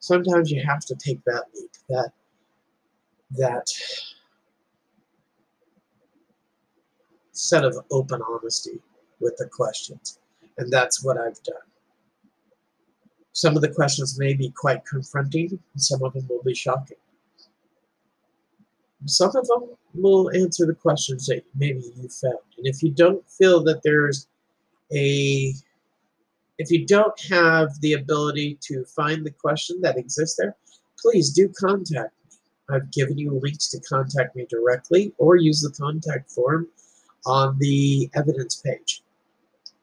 sometimes 0.05 0.51
you 0.51 0.61
have 0.63 0.85
to 0.85 0.95
take 0.95 1.23
that 1.25 1.45
leap, 1.55 1.71
that 1.89 2.11
that 3.31 3.67
set 7.31 7.65
of 7.65 7.75
open 7.91 8.21
honesty 8.29 8.79
with 9.19 9.35
the 9.37 9.47
questions. 9.47 10.19
And 10.57 10.71
that's 10.71 11.03
what 11.03 11.17
I've 11.17 11.41
done. 11.43 11.67
Some 13.33 13.55
of 13.55 13.61
the 13.61 13.73
questions 13.73 14.17
may 14.19 14.33
be 14.33 14.51
quite 14.51 14.85
confronting, 14.85 15.49
and 15.73 15.81
some 15.81 16.03
of 16.03 16.13
them 16.13 16.25
will 16.29 16.43
be 16.43 16.55
shocking. 16.55 16.97
Some 19.05 19.35
of 19.35 19.47
them 19.47 19.75
will 19.93 20.31
answer 20.35 20.65
the 20.65 20.75
questions 20.75 21.25
that 21.25 21.43
maybe 21.55 21.81
you 21.95 22.07
found. 22.07 22.37
And 22.57 22.67
if 22.67 22.81
you 22.81 22.91
don't 22.91 23.27
feel 23.29 23.63
that 23.63 23.81
there's 23.83 24.27
a, 24.93 25.53
if 26.57 26.71
you 26.71 26.85
don't 26.85 27.19
have 27.29 27.69
the 27.81 27.93
ability 27.93 28.57
to 28.61 28.85
find 28.85 29.25
the 29.25 29.31
question 29.31 29.81
that 29.81 29.97
exists 29.97 30.37
there, 30.37 30.55
please 30.99 31.31
do 31.31 31.49
contact 31.49 32.13
me. 32.13 32.37
I've 32.75 32.91
given 32.91 33.17
you 33.17 33.39
links 33.43 33.69
to 33.69 33.79
contact 33.81 34.35
me 34.35 34.47
directly 34.49 35.13
or 35.17 35.35
use 35.35 35.61
the 35.61 35.71
contact 35.71 36.31
form 36.31 36.67
on 37.25 37.57
the 37.59 38.09
evidence 38.15 38.61
page. 38.65 39.03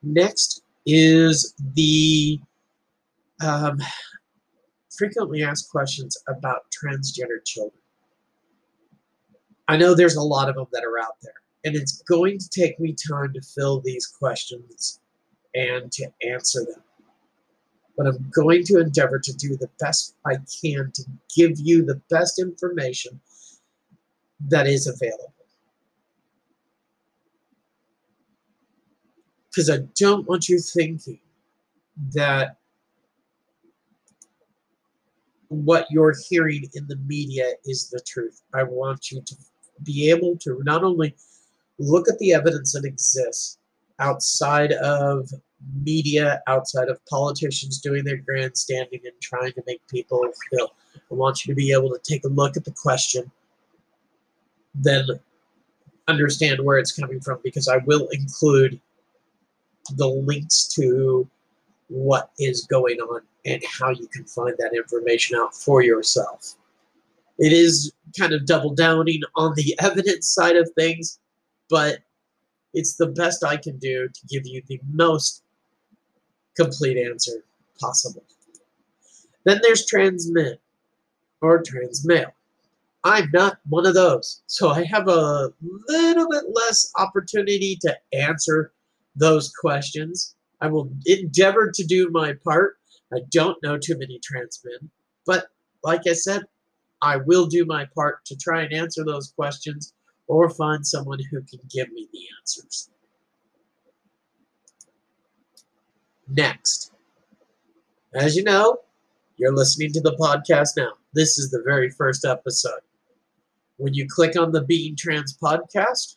Next 0.03 0.63
is 0.87 1.55
the 1.75 2.41
um, 3.41 3.81
frequently 4.97 5.43
asked 5.43 5.71
questions 5.71 6.17
about 6.27 6.63
transgender 6.73 7.45
children. 7.45 7.79
I 9.69 9.77
know 9.77 9.95
there's 9.95 10.17
a 10.17 10.23
lot 10.23 10.49
of 10.49 10.57
them 10.57 10.67
that 10.73 10.85
are 10.85 10.99
out 10.99 11.17
there, 11.23 11.35
and 11.65 11.77
it's 11.77 12.03
going 12.03 12.39
to 12.39 12.49
take 12.49 12.81
me 12.81 12.97
time 13.09 13.33
to 13.35 13.41
fill 13.41 13.81
these 13.81 14.07
questions 14.07 15.01
and 15.55 15.91
to 15.93 16.11
answer 16.23 16.65
them. 16.65 16.83
But 17.97 18.07
I'm 18.07 18.31
going 18.35 18.65
to 18.65 18.81
endeavor 18.81 19.19
to 19.19 19.33
do 19.35 19.57
the 19.57 19.69
best 19.79 20.17
I 20.27 20.37
can 20.63 20.91
to 20.95 21.03
give 21.37 21.59
you 21.59 21.85
the 21.85 22.01
best 22.11 22.41
information 22.41 23.21
that 24.49 24.67
is 24.67 24.87
available. 24.87 25.35
Because 29.51 29.69
I 29.69 29.79
don't 29.99 30.27
want 30.27 30.49
you 30.49 30.59
thinking 30.59 31.21
that 32.15 32.57
what 35.49 35.87
you're 35.91 36.15
hearing 36.31 36.65
in 36.75 36.87
the 36.89 36.97
media 37.07 37.53
is 37.67 37.91
the 37.91 38.01
truth. 38.01 38.41
I 38.55 38.63
want 38.63 39.11
you 39.11 39.21
to 39.21 39.37
be 39.83 40.11
able 40.11 40.37
to 40.39 40.63
not 40.65 40.83
only 40.83 41.15
look 41.79 42.09
at 42.09 42.19
the 42.19 42.33
evidence 42.33 42.73
that 42.73 42.87
exists 42.87 43.59
outside 43.99 44.73
of 44.73 45.31
media, 45.83 46.43
outside 46.47 46.89
of 46.89 47.05
politicians 47.07 47.81
doing 47.81 48.05
their 48.05 48.17
grandstanding 48.17 49.01
and 49.05 49.15
trying 49.21 49.53
to 49.53 49.63
make 49.67 49.87
people 49.89 50.27
feel. 50.51 50.75
I 50.95 51.15
want 51.15 51.45
you 51.45 51.53
to 51.53 51.57
be 51.57 51.73
able 51.73 51.91
to 51.91 52.01
take 52.03 52.25
a 52.25 52.29
look 52.29 52.57
at 52.57 52.65
the 52.65 52.73
question, 52.73 53.31
then 54.75 55.07
understand 56.09 56.61
where 56.65 56.79
it's 56.79 56.93
coming 56.93 57.21
from 57.21 57.39
because 57.43 57.69
I 57.69 57.79
will 57.79 58.09
include 58.09 58.81
the 59.97 60.07
links 60.07 60.69
to 60.75 61.29
what 61.89 62.31
is 62.39 62.67
going 62.67 62.99
on 62.99 63.23
and 63.45 63.63
how 63.79 63.91
you 63.91 64.07
can 64.09 64.25
find 64.25 64.55
that 64.59 64.75
information 64.75 65.37
out 65.37 65.55
for 65.55 65.83
yourself. 65.83 66.55
It 67.39 67.53
is 67.53 67.93
kind 68.19 68.33
of 68.33 68.47
double 68.47 68.75
downing 68.75 69.23
on 69.37 69.55
the 69.55 69.75
evidence 69.81 70.29
side 70.29 70.57
of 70.57 70.71
things, 70.77 71.19
but 71.69 71.99
it's 72.75 72.95
the 72.95 73.07
best 73.07 73.45
I 73.45 73.57
can 73.57 73.79
do 73.79 74.09
to 74.09 74.27
give 74.29 74.47
you 74.47 74.63
the 74.67 74.81
most 74.91 75.42
complete 76.57 76.99
answer 76.99 77.45
possible. 77.81 78.25
Then 79.45 79.61
there's 79.63 79.87
transmit 79.87 80.61
or 81.41 81.63
transmale. 81.63 82.33
I'm 83.05 83.31
not 83.33 83.59
one 83.69 83.87
of 83.87 83.95
those, 83.95 84.43
so 84.47 84.69
I 84.69 84.85
have 84.85 85.09
a 85.09 85.53
little 85.89 86.29
bit 86.31 86.45
less 86.53 86.93
opportunity 86.97 87.77
to 87.83 87.97
answer 88.13 88.73
those 89.17 89.53
questions. 89.61 90.37
I 90.61 90.69
will 90.69 90.89
endeavor 91.07 91.73
to 91.75 91.85
do 91.85 92.09
my 92.11 92.35
part 92.45 92.77
I 93.13 93.21
don't 93.31 93.63
know 93.63 93.79
too 93.79 93.97
many 93.99 94.19
trans 94.23 94.63
men, 94.65 94.91
but 95.27 95.49
like 95.85 96.03
I 96.07 96.15
said, 96.15 96.43
I 97.03 97.17
will 97.17 97.47
do 97.47 97.65
my 97.67 97.87
part 97.95 98.25
to 98.27 98.37
try 98.37 98.63
and 98.63 98.73
answer 98.73 99.05
those 99.05 99.33
questions 99.33 99.93
or 100.29 100.49
find 100.49 100.87
someone 100.87 101.19
who 101.31 101.43
can 101.43 101.61
give 101.69 101.91
me 101.93 102.09
the 102.13 102.21
answers. 102.41 102.89
Next, 106.35 106.93
as 108.15 108.37
you 108.37 108.43
know, 108.43 108.79
you're 109.37 109.55
listening 109.55 109.93
to 109.93 110.01
the 110.01 110.17
podcast 110.17 110.71
now. 110.77 110.93
This 111.13 111.39
is 111.39 111.51
the 111.51 111.63
very 111.65 111.91
first 111.91 112.25
episode. 112.25 112.81
When 113.77 113.95
you 113.95 114.07
click 114.09 114.37
on 114.39 114.53
the 114.53 114.63
Being 114.63 114.97
Trans 114.97 115.37
podcast, 115.37 116.17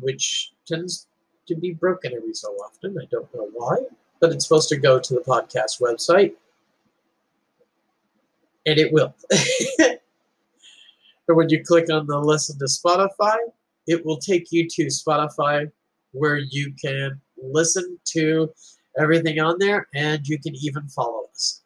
which 0.00 0.52
tends 0.66 1.06
to 1.48 1.56
be 1.56 1.72
broken 1.72 2.12
every 2.14 2.34
so 2.34 2.48
often, 2.52 2.96
I 3.00 3.06
don't 3.10 3.32
know 3.34 3.48
why 3.52 3.78
but 4.24 4.32
it's 4.32 4.46
supposed 4.46 4.70
to 4.70 4.76
go 4.78 4.98
to 4.98 5.14
the 5.14 5.20
podcast 5.20 5.82
website. 5.82 6.32
And 8.64 8.78
it 8.78 8.90
will. 8.90 9.14
but 9.78 11.36
when 11.36 11.50
you 11.50 11.62
click 11.62 11.92
on 11.92 12.06
the 12.06 12.18
listen 12.18 12.58
to 12.58 12.64
Spotify, 12.64 13.36
it 13.86 14.02
will 14.06 14.16
take 14.16 14.50
you 14.50 14.66
to 14.66 14.86
Spotify 14.86 15.70
where 16.12 16.38
you 16.38 16.72
can 16.82 17.20
listen 17.52 17.98
to 18.04 18.52
everything 18.98 19.40
on 19.40 19.58
there 19.58 19.88
and 19.94 20.26
you 20.26 20.38
can 20.38 20.54
even 20.56 20.86
follow 20.88 21.24
us. 21.32 21.60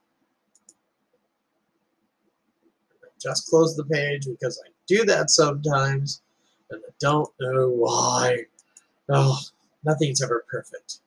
just 3.20 3.48
close 3.48 3.74
the 3.74 3.84
page 3.84 4.26
because 4.26 4.62
I 4.64 4.70
do 4.86 5.04
that 5.04 5.30
sometimes 5.30 6.22
and 6.70 6.80
I 6.86 6.92
don't 7.00 7.28
know 7.40 7.68
why. 7.68 8.44
Oh, 9.08 9.36
nothing's 9.84 10.22
ever 10.22 10.44
perfect 10.48 11.00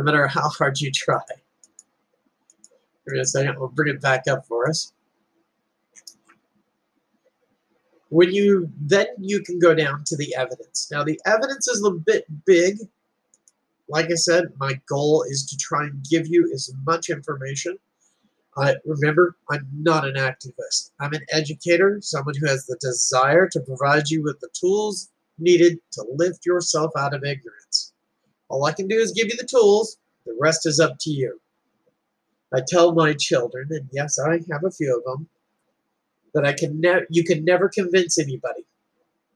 no 0.00 0.04
matter 0.04 0.26
how 0.26 0.48
hard 0.48 0.80
you 0.80 0.90
try. 0.90 1.20
Give 3.04 3.14
me 3.14 3.20
a 3.20 3.24
second, 3.24 3.58
we'll 3.58 3.68
bring 3.68 3.94
it 3.94 4.00
back 4.00 4.24
up 4.28 4.46
for 4.46 4.68
us. 4.68 4.92
When 8.08 8.32
you, 8.32 8.70
then 8.80 9.06
you 9.18 9.42
can 9.42 9.58
go 9.58 9.74
down 9.74 10.04
to 10.06 10.16
the 10.16 10.34
evidence. 10.34 10.88
Now 10.90 11.04
the 11.04 11.20
evidence 11.26 11.68
is 11.68 11.84
a 11.84 11.90
bit 11.90 12.24
big. 12.46 12.78
Like 13.90 14.06
I 14.10 14.14
said, 14.14 14.44
my 14.58 14.80
goal 14.88 15.24
is 15.28 15.44
to 15.46 15.56
try 15.56 15.82
and 15.82 16.04
give 16.08 16.28
you 16.28 16.48
as 16.54 16.72
much 16.86 17.10
information. 17.10 17.76
Remember, 18.84 19.36
I'm 19.50 19.66
not 19.72 20.06
an 20.06 20.14
activist. 20.14 20.92
I'm 21.00 21.12
an 21.12 21.24
educator, 21.32 21.98
someone 22.00 22.34
who 22.38 22.46
has 22.46 22.66
the 22.66 22.76
desire 22.80 23.48
to 23.48 23.60
provide 23.60 24.08
you 24.08 24.22
with 24.22 24.38
the 24.40 24.48
tools 24.52 25.10
needed 25.38 25.78
to 25.92 26.04
lift 26.14 26.46
yourself 26.46 26.92
out 26.96 27.14
of 27.14 27.24
ignorance. 27.24 27.92
All 28.48 28.64
I 28.64 28.72
can 28.72 28.86
do 28.86 28.96
is 28.96 29.12
give 29.12 29.28
you 29.28 29.36
the 29.36 29.46
tools. 29.46 29.96
The 30.26 30.36
rest 30.38 30.66
is 30.66 30.78
up 30.78 30.96
to 31.00 31.10
you. 31.10 31.40
I 32.54 32.60
tell 32.66 32.92
my 32.94 33.14
children, 33.14 33.68
and 33.70 33.88
yes, 33.92 34.18
I 34.18 34.40
have 34.52 34.64
a 34.64 34.70
few 34.70 34.96
of 34.96 35.04
them, 35.04 35.28
that 36.34 36.44
I 36.44 36.52
can 36.52 36.80
ne- 36.80 37.06
you 37.08 37.24
can 37.24 37.44
never 37.44 37.68
convince 37.68 38.18
anybody. 38.18 38.64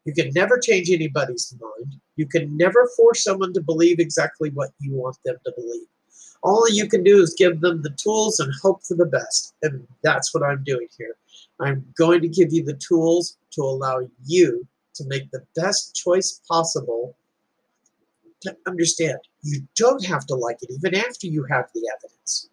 You 0.04 0.12
can 0.12 0.30
never 0.34 0.58
change 0.58 0.90
anybody's 0.90 1.54
mind. 1.60 1.94
You 2.16 2.26
can 2.26 2.56
never 2.56 2.90
force 2.96 3.24
someone 3.24 3.52
to 3.54 3.62
believe 3.62 3.98
exactly 3.98 4.50
what 4.50 4.70
you 4.78 4.94
want 4.94 5.16
them 5.24 5.36
to 5.44 5.52
believe. 5.56 5.86
All 6.42 6.68
you 6.70 6.86
can 6.86 7.02
do 7.02 7.22
is 7.22 7.34
give 7.34 7.60
them 7.60 7.82
the 7.82 7.96
tools 7.96 8.38
and 8.38 8.52
hope 8.62 8.84
for 8.84 8.94
the 8.94 9.06
best. 9.06 9.54
And 9.62 9.86
that's 10.02 10.34
what 10.34 10.42
I'm 10.42 10.62
doing 10.62 10.88
here. 10.98 11.16
I'm 11.58 11.86
going 11.96 12.20
to 12.20 12.28
give 12.28 12.52
you 12.52 12.62
the 12.62 12.74
tools 12.74 13.38
to 13.52 13.62
allow 13.62 14.06
you 14.26 14.66
to 14.94 15.04
make 15.06 15.30
the 15.30 15.44
best 15.56 15.94
choice 15.94 16.40
possible 16.46 17.16
to 18.42 18.54
understand 18.66 19.18
you 19.42 19.66
don't 19.74 20.04
have 20.04 20.26
to 20.26 20.34
like 20.34 20.58
it 20.60 20.70
even 20.70 20.94
after 20.94 21.26
you 21.26 21.44
have 21.50 21.70
the 21.74 21.90
evidence. 21.96 22.50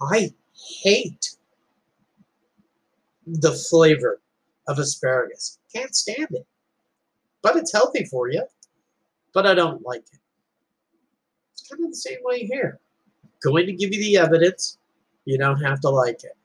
I 0.00 0.34
hate 0.82 1.36
the 3.26 3.52
flavor 3.52 4.20
of 4.68 4.78
asparagus. 4.78 5.58
Can't 5.74 5.94
stand 5.94 6.28
it. 6.30 6.46
But 7.42 7.56
it's 7.56 7.72
healthy 7.72 8.04
for 8.04 8.30
you. 8.30 8.44
But 9.34 9.46
I 9.46 9.54
don't 9.54 9.84
like 9.84 10.04
it. 10.12 10.18
It's 11.52 11.68
kind 11.68 11.84
of 11.84 11.90
the 11.90 11.96
same 11.96 12.18
way 12.22 12.46
here. 12.46 12.80
Going 13.42 13.66
to 13.66 13.72
give 13.72 13.92
you 13.92 14.00
the 14.00 14.18
evidence. 14.18 14.78
You 15.24 15.38
don't 15.38 15.60
have 15.62 15.80
to 15.80 15.88
like 15.88 16.24
it. 16.24 16.36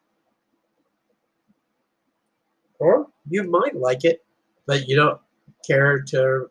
Or 2.79 3.07
you 3.29 3.43
might 3.43 3.75
like 3.75 4.05
it, 4.05 4.23
but 4.65 4.87
you 4.87 4.95
don't 4.95 5.19
care 5.65 6.01
to 6.01 6.49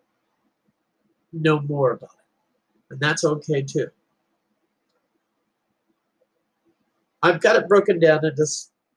know 1.33 1.61
more 1.61 1.93
about 1.93 2.11
it. 2.11 2.93
And 2.93 3.01
that's 3.01 3.25
okay 3.25 3.63
too. 3.63 3.89
I've 7.23 7.41
got 7.41 7.57
it 7.57 7.69
broken 7.69 7.99
down 7.99 8.25
into, 8.25 8.47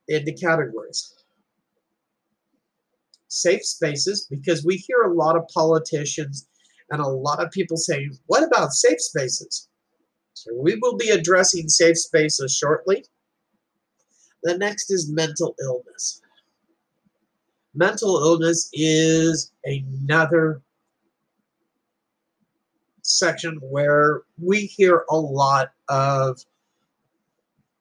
into 0.08 0.34
categories. 0.34 1.19
Safe 3.30 3.64
spaces, 3.64 4.28
because 4.30 4.66
we 4.66 4.76
hear 4.76 5.04
a 5.04 5.14
lot 5.14 5.38
of 5.38 5.48
politicians 5.54 6.48
and 6.90 7.00
a 7.00 7.08
lot 7.08 7.42
of 7.44 7.52
people 7.52 7.78
saying, 7.78 8.18
what 8.26 8.44
about 8.44 8.74
safe 8.74 9.00
spaces? 9.00 9.70
So 10.34 10.52
we 10.56 10.78
will 10.82 10.98
be 10.98 11.10
addressing 11.10 11.70
safe 11.70 11.98
spaces 11.98 12.56
shortly. 12.56 13.06
The 14.44 14.58
next 14.58 14.92
is 14.92 15.12
mental 15.12 15.56
illness. 15.62 16.22
Mental 17.76 18.18
illness 18.18 18.70
is 18.74 19.52
another 19.64 20.62
section 23.04 23.60
where 23.62 24.22
we 24.42 24.62
hear 24.62 25.06
a 25.12 25.16
lot 25.16 25.72
of 25.88 26.44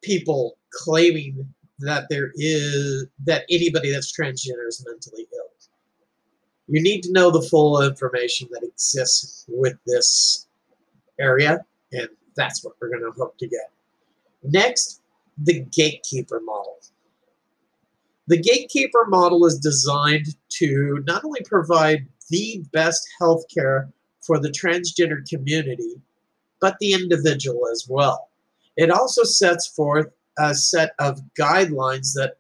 people 0.03 0.59
claiming 0.73 1.55
that 1.81 2.07
there 2.11 2.33
is 2.37 3.07
that 3.25 3.45
anybody 3.51 3.91
that's 3.91 4.13
transgender 4.13 4.67
is 4.67 4.85
mentally 4.87 5.27
ill. 5.35 5.49
You 6.69 6.83
need 6.83 7.03
to 7.05 7.13
know 7.13 7.31
the 7.31 7.43
full 7.43 7.83
information 7.83 8.49
that 8.53 8.63
exists 8.63 9.47
with 9.49 9.75
this 9.87 10.47
area, 11.19 11.65
and 11.93 12.09
that's 12.37 12.63
what 12.63 12.75
we're 12.81 12.91
going 12.91 13.11
to 13.11 13.19
hope 13.19 13.39
to 13.39 13.49
get. 13.49 13.71
Next, 14.43 15.01
the 15.39 15.61
gatekeeper 15.73 16.41
model. 16.41 16.77
The 18.27 18.39
gatekeeper 18.39 19.07
model 19.07 19.47
is 19.47 19.59
designed 19.59 20.37
to 20.51 21.03
not 21.07 21.25
only 21.25 21.41
provide 21.45 22.07
the 22.29 22.63
best 22.73 23.09
health 23.19 23.45
care 23.53 23.89
for 24.21 24.39
the 24.39 24.51
transgender 24.51 25.27
community, 25.27 25.95
but 26.61 26.77
the 26.81 26.93
individual 26.93 27.67
as 27.73 27.87
well. 27.89 28.29
It 28.77 28.91
also 28.91 29.25
sets 29.25 29.69
forth 29.69 30.09
a 30.39 30.55
set 30.55 30.93
of 30.99 31.21
guidelines 31.39 32.13
that 32.15 32.35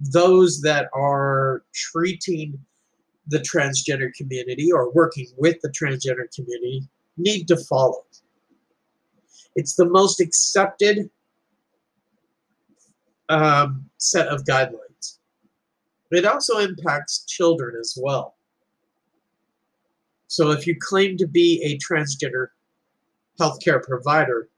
those 0.00 0.60
that 0.62 0.88
are 0.94 1.62
treating 1.74 2.58
the 3.28 3.38
transgender 3.38 4.12
community 4.14 4.70
or 4.70 4.92
working 4.92 5.26
with 5.38 5.56
the 5.62 5.70
transgender 5.70 6.32
community 6.34 6.82
need 7.16 7.48
to 7.48 7.56
follow. 7.56 8.04
It's 9.56 9.74
the 9.76 9.88
most 9.88 10.20
accepted 10.20 11.10
um, 13.28 13.88
set 13.98 14.28
of 14.28 14.44
guidelines. 14.44 15.18
It 16.10 16.26
also 16.26 16.58
impacts 16.58 17.24
children 17.24 17.76
as 17.80 17.96
well. 18.00 18.36
So 20.26 20.50
if 20.50 20.66
you 20.66 20.76
claim 20.78 21.16
to 21.18 21.26
be 21.26 21.62
a 21.62 21.78
transgender 21.78 22.48
healthcare 23.40 23.82
provider, 23.82 24.48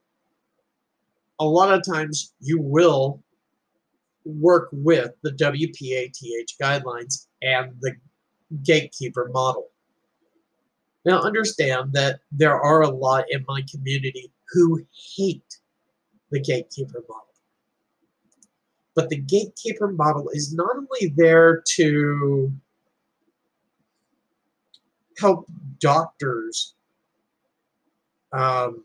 a 1.38 1.44
lot 1.44 1.72
of 1.72 1.84
times 1.84 2.34
you 2.40 2.60
will 2.60 3.22
work 4.24 4.68
with 4.72 5.12
the 5.22 5.32
WPATH 5.32 6.56
guidelines 6.60 7.26
and 7.42 7.72
the 7.80 7.92
gatekeeper 8.62 9.30
model. 9.32 9.68
Now 11.04 11.20
understand 11.20 11.92
that 11.92 12.20
there 12.32 12.60
are 12.60 12.82
a 12.82 12.88
lot 12.88 13.26
in 13.30 13.44
my 13.46 13.62
community 13.70 14.32
who 14.50 14.84
hate 15.16 15.58
the 16.30 16.40
gatekeeper 16.40 17.04
model. 17.08 17.26
But 18.94 19.10
the 19.10 19.18
gatekeeper 19.18 19.88
model 19.88 20.30
is 20.32 20.54
not 20.54 20.74
only 20.76 21.14
there 21.14 21.62
to 21.74 22.52
help 25.18 25.46
doctors 25.80 26.74
um, 28.32 28.84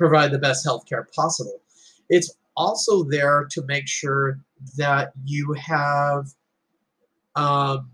provide 0.00 0.32
the 0.32 0.38
best 0.38 0.64
health 0.64 0.86
care 0.88 1.06
possible. 1.14 1.60
It's 2.08 2.34
also 2.56 3.04
there 3.04 3.46
to 3.50 3.62
make 3.66 3.86
sure 3.86 4.40
that 4.78 5.12
you 5.26 5.52
have 5.52 6.28
um, 7.36 7.90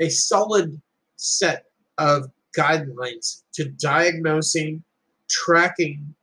a 0.00 0.08
solid 0.08 0.80
set 1.16 1.64
of 1.98 2.30
guidelines 2.56 3.42
to 3.54 3.70
diagnosing, 3.70 4.84
tracking, 5.28 6.14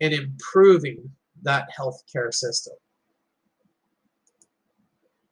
and 0.00 0.12
improving 0.12 1.08
that 1.42 1.68
healthcare 1.78 2.34
system. 2.34 2.74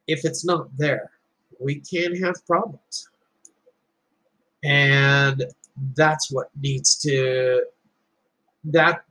If 0.07 0.23
it's 0.23 0.45
not 0.45 0.69
there, 0.77 1.11
we 1.59 1.81
can 1.81 2.15
have 2.23 2.35
problems. 2.47 3.09
And 4.63 5.43
that's 5.95 6.31
what 6.31 6.47
needs 6.61 6.95
to, 7.01 7.63
that 8.65 9.03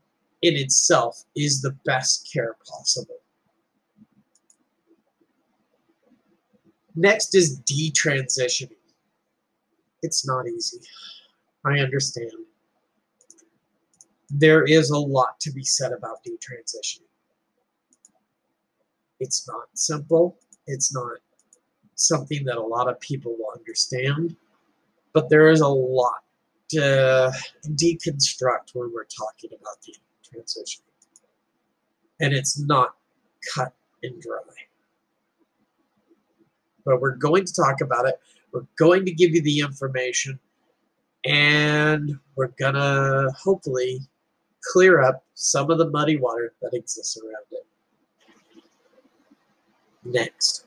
in 0.42 0.56
itself 0.56 1.24
is 1.36 1.60
the 1.62 1.76
best 1.84 2.30
care 2.32 2.56
possible. 2.68 3.18
Next 6.94 7.34
is 7.34 7.60
detransitioning. 7.60 8.76
It's 10.02 10.26
not 10.26 10.48
easy. 10.48 10.80
I 11.64 11.78
understand. 11.78 12.32
There 14.30 14.64
is 14.64 14.90
a 14.90 14.98
lot 14.98 15.38
to 15.40 15.52
be 15.52 15.64
said 15.64 15.92
about 15.92 16.24
detransitioning. 16.26 17.08
It's 19.20 19.46
not 19.46 19.68
simple. 19.74 20.38
It's 20.66 20.92
not 20.92 21.18
something 21.94 22.44
that 22.44 22.56
a 22.56 22.62
lot 22.62 22.88
of 22.88 22.98
people 23.00 23.36
will 23.38 23.52
understand. 23.56 24.36
But 25.12 25.28
there 25.28 25.50
is 25.50 25.60
a 25.60 25.68
lot 25.68 26.24
to 26.72 27.32
deconstruct 27.70 28.74
when 28.74 28.92
we're 28.92 29.04
talking 29.04 29.50
about 29.50 29.80
the 29.86 29.94
transition. 30.22 30.82
And 32.20 32.32
it's 32.32 32.58
not 32.60 32.96
cut 33.54 33.72
and 34.02 34.20
dry 34.20 34.38
but 36.84 37.00
we're 37.00 37.16
going 37.16 37.44
to 37.44 37.52
talk 37.52 37.80
about 37.80 38.06
it. 38.06 38.20
We're 38.52 38.66
going 38.78 39.04
to 39.06 39.12
give 39.12 39.30
you 39.30 39.42
the 39.42 39.60
information, 39.60 40.38
and 41.24 42.18
we're 42.36 42.52
going 42.58 42.74
to 42.74 43.30
hopefully 43.38 44.00
clear 44.72 45.00
up 45.00 45.24
some 45.34 45.70
of 45.70 45.78
the 45.78 45.90
muddy 45.90 46.16
water 46.18 46.52
that 46.62 46.74
exists 46.74 47.18
around 47.18 47.46
it. 47.52 47.66
Next, 50.04 50.66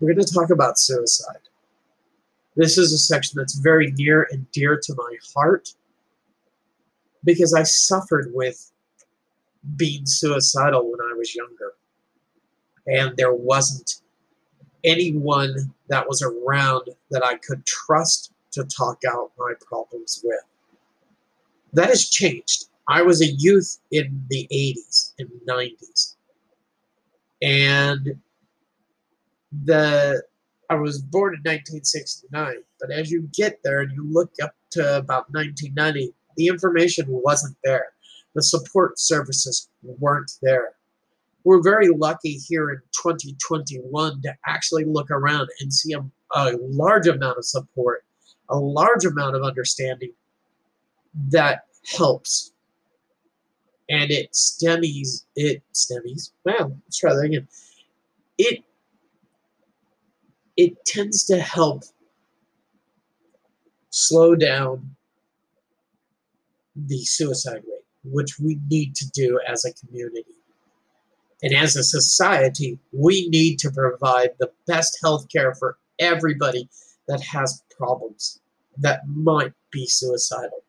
we're 0.00 0.12
going 0.12 0.24
to 0.24 0.32
talk 0.32 0.50
about 0.50 0.78
suicide. 0.78 1.40
This 2.56 2.78
is 2.78 2.92
a 2.92 2.98
section 2.98 3.34
that's 3.36 3.54
very 3.54 3.92
near 3.92 4.26
and 4.30 4.50
dear 4.50 4.80
to 4.82 4.94
my 4.94 5.16
heart 5.34 5.68
because 7.24 7.52
I 7.52 7.64
suffered 7.64 8.30
with 8.32 8.72
being 9.76 10.06
suicidal 10.06 10.90
when 10.90 11.00
I 11.00 11.14
was 11.14 11.34
younger. 11.34 11.74
And 12.86 13.16
there 13.16 13.34
wasn't 13.34 14.00
anyone 14.84 15.74
that 15.88 16.08
was 16.08 16.22
around 16.22 16.88
that 17.10 17.24
I 17.24 17.36
could 17.36 17.66
trust 17.66 18.32
to 18.52 18.64
talk 18.64 19.02
out 19.06 19.32
my 19.38 19.52
problems 19.60 20.22
with. 20.24 20.40
That 21.72 21.88
has 21.88 22.08
changed. 22.08 22.66
I 22.88 23.02
was 23.02 23.20
a 23.20 23.26
youth 23.26 23.80
in 23.90 24.24
the 24.30 24.48
80s 24.52 25.12
and 25.18 25.28
90s. 25.46 26.14
And 27.42 28.18
the 29.64 30.22
I 30.68 30.74
was 30.74 31.00
born 31.00 31.34
in 31.34 31.40
1969, 31.40 32.56
but 32.80 32.90
as 32.90 33.10
you 33.10 33.28
get 33.32 33.60
there 33.62 33.80
and 33.80 33.92
you 33.92 34.04
look 34.10 34.32
up 34.42 34.54
to 34.72 34.98
about 34.98 35.30
1990, 35.30 36.12
the 36.36 36.46
information 36.48 37.06
wasn't 37.08 37.56
there. 37.64 37.86
The 38.34 38.42
support 38.42 38.98
services 38.98 39.68
weren't 39.82 40.32
there 40.42 40.76
we're 41.46 41.62
very 41.62 41.88
lucky 41.88 42.32
here 42.32 42.70
in 42.70 42.78
2021 43.00 44.20
to 44.22 44.34
actually 44.46 44.84
look 44.84 45.12
around 45.12 45.48
and 45.60 45.72
see 45.72 45.92
a, 45.92 46.04
a 46.34 46.56
large 46.60 47.06
amount 47.06 47.38
of 47.38 47.44
support, 47.44 48.04
a 48.48 48.58
large 48.58 49.04
amount 49.04 49.36
of 49.36 49.44
understanding 49.44 50.10
that 51.30 51.66
helps. 51.96 52.50
And 53.88 54.10
it 54.10 54.32
stemmies, 54.32 55.24
it 55.36 55.62
stemmies, 55.72 56.32
well, 56.44 56.76
let's 56.84 56.98
try 56.98 57.14
that 57.14 57.20
again. 57.20 57.46
It, 58.38 58.64
it 60.56 60.84
tends 60.86 61.24
to 61.24 61.38
help 61.40 61.84
slow 63.90 64.36
down 64.36 64.96
the 66.76 66.98
suicide 67.04 67.62
rate, 67.66 67.84
which 68.04 68.38
we 68.38 68.58
need 68.68 68.94
to 68.96 69.10
do 69.10 69.40
as 69.48 69.64
a 69.64 69.72
community 69.74 70.24
And 71.42 71.54
as 71.54 71.76
a 71.76 71.84
society, 71.84 72.78
we 72.92 73.28
need 73.28 73.58
to 73.60 73.70
provide 73.70 74.30
the 74.38 74.50
best 74.66 74.98
health 75.02 75.28
care 75.30 75.54
for 75.54 75.78
everybody 75.98 76.68
that 77.08 77.22
has 77.22 77.62
problems 77.76 78.40
that 78.78 79.06
might 79.08 79.52
be 79.70 79.86
suicidal. 79.86 80.64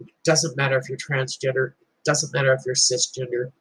It 0.00 0.08
doesn't 0.24 0.56
matter 0.56 0.78
if 0.78 0.88
you're 0.88 0.98
transgender, 0.98 1.70
it 1.70 2.04
doesn't 2.04 2.32
matter 2.34 2.52
if 2.52 2.62
you're 2.66 2.74
cisgender. 2.74 3.52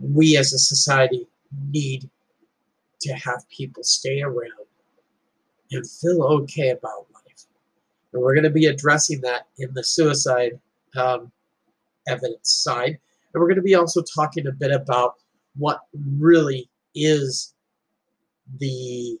We 0.00 0.36
as 0.36 0.52
a 0.52 0.58
society 0.58 1.28
need 1.70 2.08
to 3.02 3.14
have 3.14 3.48
people 3.48 3.82
stay 3.84 4.22
around 4.22 4.59
and 5.70 5.88
feel 5.88 6.22
okay 6.22 6.70
about 6.70 7.06
life. 7.12 7.44
And 8.12 8.22
we're 8.22 8.34
going 8.34 8.44
to 8.44 8.50
be 8.50 8.66
addressing 8.66 9.20
that 9.22 9.46
in 9.58 9.72
the 9.74 9.84
suicide 9.84 10.58
um, 10.96 11.30
evidence 12.08 12.52
side. 12.52 12.98
And 13.32 13.40
we're 13.40 13.46
going 13.46 13.56
to 13.56 13.62
be 13.62 13.76
also 13.76 14.02
talking 14.02 14.46
a 14.46 14.52
bit 14.52 14.72
about 14.72 15.14
what 15.56 15.82
really 16.18 16.68
is 16.94 17.54
the 18.58 19.18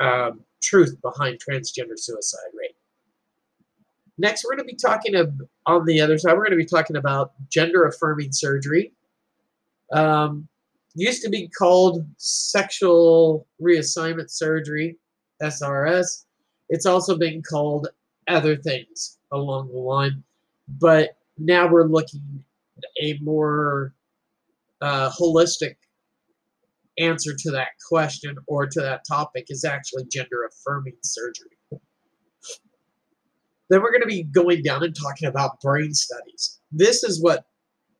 um, 0.00 0.40
truth 0.62 0.96
behind 1.02 1.40
transgender 1.40 1.98
suicide 1.98 2.50
rate. 2.58 2.76
Next, 4.18 4.44
we're 4.44 4.56
going 4.56 4.66
to 4.68 4.72
be 4.72 4.76
talking 4.76 5.14
on 5.66 5.84
the 5.86 6.00
other 6.00 6.18
side, 6.18 6.32
we're 6.32 6.44
going 6.44 6.50
to 6.50 6.56
be 6.56 6.64
talking 6.64 6.96
about 6.96 7.32
gender 7.50 7.86
affirming 7.86 8.32
surgery. 8.32 8.92
Um, 9.92 10.48
used 10.94 11.22
to 11.22 11.30
be 11.30 11.48
called 11.48 12.04
sexual 12.16 13.46
reassignment 13.62 14.30
surgery, 14.30 14.96
SRS. 15.42 16.24
It's 16.68 16.86
also 16.86 17.16
been 17.16 17.42
called 17.42 17.88
other 18.28 18.56
things 18.56 19.18
along 19.32 19.68
the 19.68 19.78
line, 19.78 20.22
but 20.68 21.16
now 21.38 21.66
we're 21.66 21.86
looking 21.86 22.44
a 23.02 23.18
more 23.22 23.94
uh, 24.80 25.10
holistic 25.10 25.74
answer 26.98 27.32
to 27.36 27.50
that 27.52 27.68
question 27.88 28.36
or 28.46 28.66
to 28.66 28.80
that 28.80 29.02
topic 29.08 29.46
is 29.48 29.64
actually 29.64 30.04
gender 30.10 30.48
affirming 30.48 30.96
surgery. 31.02 31.80
Then 33.70 33.82
we're 33.82 33.92
going 33.92 34.02
to 34.02 34.08
be 34.08 34.24
going 34.24 34.62
down 34.62 34.82
and 34.82 34.94
talking 34.94 35.28
about 35.28 35.60
brain 35.60 35.94
studies. 35.94 36.58
This 36.72 37.04
is 37.04 37.22
what 37.22 37.44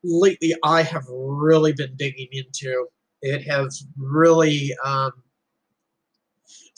lately 0.03 0.55
I 0.64 0.83
have 0.83 1.05
really 1.09 1.72
been 1.72 1.94
digging 1.96 2.29
into. 2.33 2.87
It 3.20 3.42
has 3.48 3.87
really 3.96 4.74
um, 4.85 5.12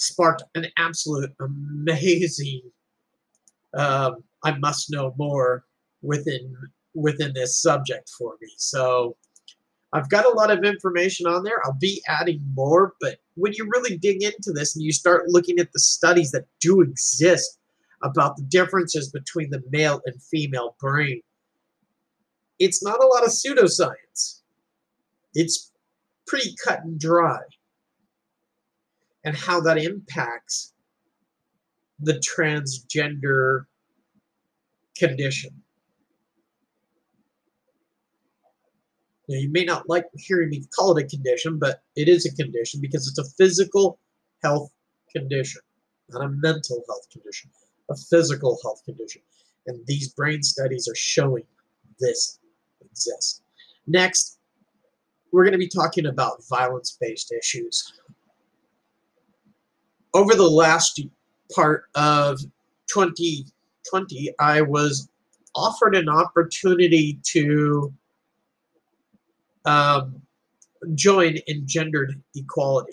sparked 0.00 0.42
an 0.54 0.66
absolute 0.78 1.30
amazing 1.40 2.62
um, 3.74 4.24
I 4.44 4.56
must 4.58 4.90
know 4.90 5.14
more 5.18 5.64
within 6.02 6.56
within 6.94 7.32
this 7.34 7.60
subject 7.60 8.10
for 8.18 8.34
me. 8.40 8.48
So 8.56 9.16
I've 9.92 10.08
got 10.08 10.24
a 10.24 10.30
lot 10.30 10.50
of 10.50 10.64
information 10.64 11.26
on 11.26 11.44
there. 11.44 11.64
I'll 11.64 11.78
be 11.80 12.02
adding 12.08 12.40
more, 12.54 12.94
but 13.00 13.18
when 13.34 13.52
you 13.54 13.68
really 13.72 13.96
dig 13.96 14.22
into 14.22 14.52
this 14.52 14.74
and 14.74 14.84
you 14.84 14.92
start 14.92 15.28
looking 15.28 15.58
at 15.58 15.72
the 15.72 15.78
studies 15.80 16.30
that 16.32 16.46
do 16.60 16.80
exist 16.80 17.58
about 18.02 18.36
the 18.36 18.42
differences 18.44 19.10
between 19.10 19.50
the 19.50 19.62
male 19.70 20.00
and 20.06 20.20
female 20.22 20.76
brain, 20.80 21.20
it's 22.58 22.82
not 22.82 23.02
a 23.02 23.06
lot 23.06 23.24
of 23.24 23.30
pseudoscience. 23.30 24.40
It's 25.34 25.72
pretty 26.26 26.54
cut 26.64 26.84
and 26.84 26.98
dry. 26.98 27.40
And 29.24 29.36
how 29.36 29.60
that 29.60 29.78
impacts 29.78 30.72
the 31.98 32.14
transgender 32.14 33.66
condition. 34.96 35.50
Now, 39.28 39.38
you 39.38 39.50
may 39.50 39.64
not 39.64 39.88
like 39.88 40.06
hearing 40.14 40.48
me 40.48 40.64
call 40.74 40.96
it 40.96 41.04
a 41.04 41.06
condition, 41.06 41.58
but 41.58 41.82
it 41.94 42.08
is 42.08 42.26
a 42.26 42.34
condition 42.34 42.80
because 42.80 43.06
it's 43.06 43.18
a 43.18 43.30
physical 43.36 43.98
health 44.42 44.72
condition, 45.14 45.60
not 46.08 46.24
a 46.24 46.28
mental 46.28 46.82
health 46.88 47.08
condition, 47.12 47.50
a 47.90 47.96
physical 47.96 48.58
health 48.62 48.82
condition. 48.84 49.22
And 49.66 49.86
these 49.86 50.08
brain 50.14 50.42
studies 50.42 50.88
are 50.88 50.96
showing 50.96 51.44
this 52.00 52.40
exists. 52.80 53.42
Next, 53.86 54.38
we're 55.32 55.44
going 55.44 55.52
to 55.52 55.58
be 55.58 55.68
talking 55.68 56.06
about 56.06 56.42
violence-based 56.48 57.32
issues. 57.32 57.92
Over 60.12 60.34
the 60.34 60.48
last 60.48 61.00
part 61.54 61.84
of 61.94 62.40
2020, 62.92 64.30
I 64.38 64.60
was 64.62 65.08
offered 65.54 65.94
an 65.94 66.08
opportunity 66.08 67.18
to 67.32 67.92
um, 69.64 70.22
join 70.94 71.36
in 71.46 71.66
gendered 71.66 72.20
equality. 72.34 72.92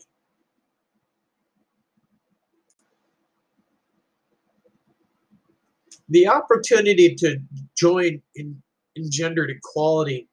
The 6.10 6.27
opportunity 6.27 7.15
to 7.15 7.39
join 7.75 8.21
in, 8.36 8.62
Engendered 8.97 9.49
Equality 9.49 10.27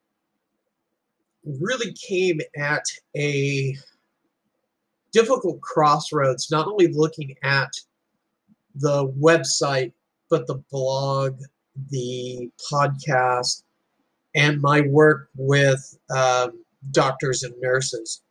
really 1.45 1.93
came 1.93 2.41
at 2.57 2.85
a 3.17 3.77
difficult 5.15 5.61
crossroads, 5.63 6.51
not 6.51 6.67
only 6.67 6.89
looking 6.89 7.35
at 7.43 7.71
the 8.75 9.09
website, 9.21 9.93
but 10.29 10.47
the 10.47 10.63
blog, 10.71 11.39
the 11.91 12.51
podcast, 12.71 13.63
and 14.35 14.61
my 14.61 14.81
work 14.83 15.29
with 15.37 15.97
um, 16.15 16.65
doctors 16.91 17.45
and 17.45 17.55
nurses 17.61 18.23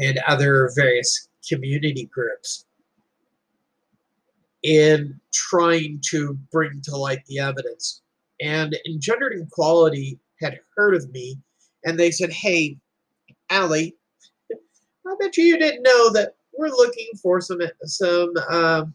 and 0.00 0.18
other 0.26 0.70
various 0.74 1.28
community 1.48 2.10
groups 2.12 2.66
in 4.64 5.18
trying 5.32 6.00
to 6.10 6.36
bring 6.50 6.80
to 6.82 6.96
light 6.96 7.24
the 7.26 7.38
evidence. 7.38 8.02
And 8.40 8.76
Engendered 8.86 9.34
Equality 9.40 10.18
had 10.40 10.58
heard 10.76 10.94
of 10.94 11.10
me 11.12 11.38
and 11.84 11.98
they 11.98 12.10
said, 12.10 12.32
Hey, 12.32 12.78
Allie, 13.50 13.94
I 15.08 15.14
bet 15.18 15.36
you 15.36 15.44
you 15.44 15.58
didn't 15.58 15.82
know 15.82 16.12
that 16.12 16.34
we're 16.56 16.68
looking 16.68 17.08
for 17.22 17.40
some, 17.40 17.60
some 17.84 18.32
um, 18.50 18.94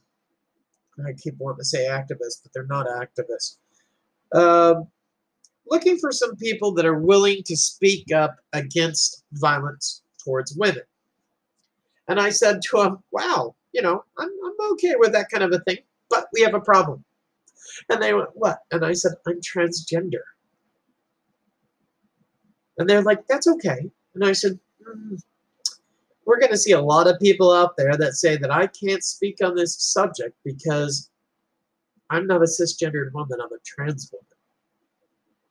I 1.05 1.13
keep 1.13 1.35
wanting 1.39 1.59
to 1.59 1.65
say 1.65 1.87
activists, 1.87 2.41
but 2.43 2.51
they're 2.53 2.67
not 2.67 2.87
activists. 2.87 3.57
Um, 4.33 4.87
looking 5.67 5.97
for 5.97 6.11
some 6.11 6.35
people 6.35 6.73
that 6.73 6.85
are 6.85 6.99
willing 6.99 7.41
to 7.45 7.55
speak 7.55 8.11
up 8.11 8.35
against 8.53 9.23
violence 9.33 10.01
towards 10.23 10.55
women. 10.57 10.83
And 12.07 12.19
I 12.19 12.29
said 12.29 12.61
to 12.63 12.81
him, 12.81 12.97
wow, 13.11 13.55
you 13.71 13.81
know, 13.81 14.03
I'm, 14.17 14.29
I'm 14.29 14.71
okay 14.73 14.93
with 14.97 15.13
that 15.13 15.29
kind 15.29 15.43
of 15.43 15.51
a 15.51 15.59
thing, 15.59 15.77
but 16.09 16.27
we 16.33 16.41
have 16.41 16.53
a 16.53 16.59
problem. 16.59 17.03
And 17.89 18.01
they 18.01 18.13
went, 18.13 18.29
what? 18.33 18.59
And 18.71 18.85
I 18.85 18.93
said, 18.93 19.13
I'm 19.25 19.39
transgender. 19.39 20.21
And 22.77 22.89
they're 22.89 23.03
like, 23.03 23.25
that's 23.27 23.47
okay. 23.47 23.89
And 24.15 24.25
I 24.25 24.33
said, 24.33 24.59
mm, 24.87 25.21
we're 26.25 26.39
going 26.39 26.51
to 26.51 26.57
see 26.57 26.71
a 26.71 26.81
lot 26.81 27.07
of 27.07 27.19
people 27.19 27.51
out 27.51 27.75
there 27.77 27.95
that 27.97 28.13
say 28.13 28.37
that 28.37 28.51
I 28.51 28.67
can't 28.67 29.03
speak 29.03 29.37
on 29.43 29.55
this 29.55 29.75
subject 29.81 30.35
because 30.43 31.09
I'm 32.09 32.27
not 32.27 32.41
a 32.41 32.45
cisgendered 32.45 33.13
woman, 33.13 33.39
I'm 33.41 33.51
a 33.51 33.59
trans 33.65 34.11
woman. 34.11 34.25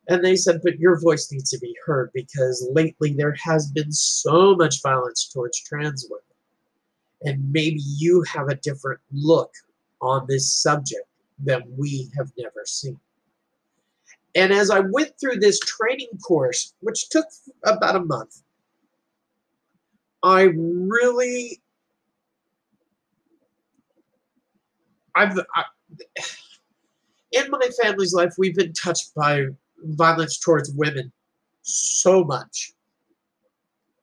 And 0.09 0.25
they 0.25 0.37
said, 0.37 0.61
but 0.65 0.79
your 0.79 1.01
voice 1.01 1.31
needs 1.31 1.51
to 1.51 1.59
be 1.59 1.77
heard 1.87 2.11
because 2.13 2.69
lately 2.73 3.15
there 3.15 3.37
has 3.43 3.71
been 3.71 3.93
so 3.93 4.57
much 4.57 4.83
violence 4.83 5.29
towards 5.29 5.61
trans 5.61 6.07
women. 6.11 6.25
And 7.23 7.53
maybe 7.53 7.81
you 7.81 8.23
have 8.23 8.49
a 8.49 8.57
different 8.57 9.01
look 9.13 9.53
on 10.01 10.27
this 10.29 10.53
subject 10.53 11.07
than 11.39 11.63
we 11.77 12.11
have 12.17 12.33
never 12.37 12.63
seen. 12.65 12.99
And 14.35 14.53
as 14.53 14.71
I 14.71 14.81
went 14.81 15.13
through 15.21 15.37
this 15.37 15.61
training 15.61 16.19
course, 16.27 16.75
which 16.81 17.09
took 17.11 17.27
about 17.65 17.97
a 17.97 18.05
month, 18.05 18.43
I 20.23 20.51
really, 20.55 21.61
I've, 25.17 25.39
I, 25.55 25.65
in 27.33 27.51
my 27.51 27.69
family's 27.83 28.15
life, 28.15 28.35
we've 28.39 28.55
been 28.55 28.73
touched 28.73 29.15
by 29.15 29.47
violence 29.85 30.39
towards 30.39 30.71
women 30.73 31.13
so 31.63 32.25
much. 32.25 32.73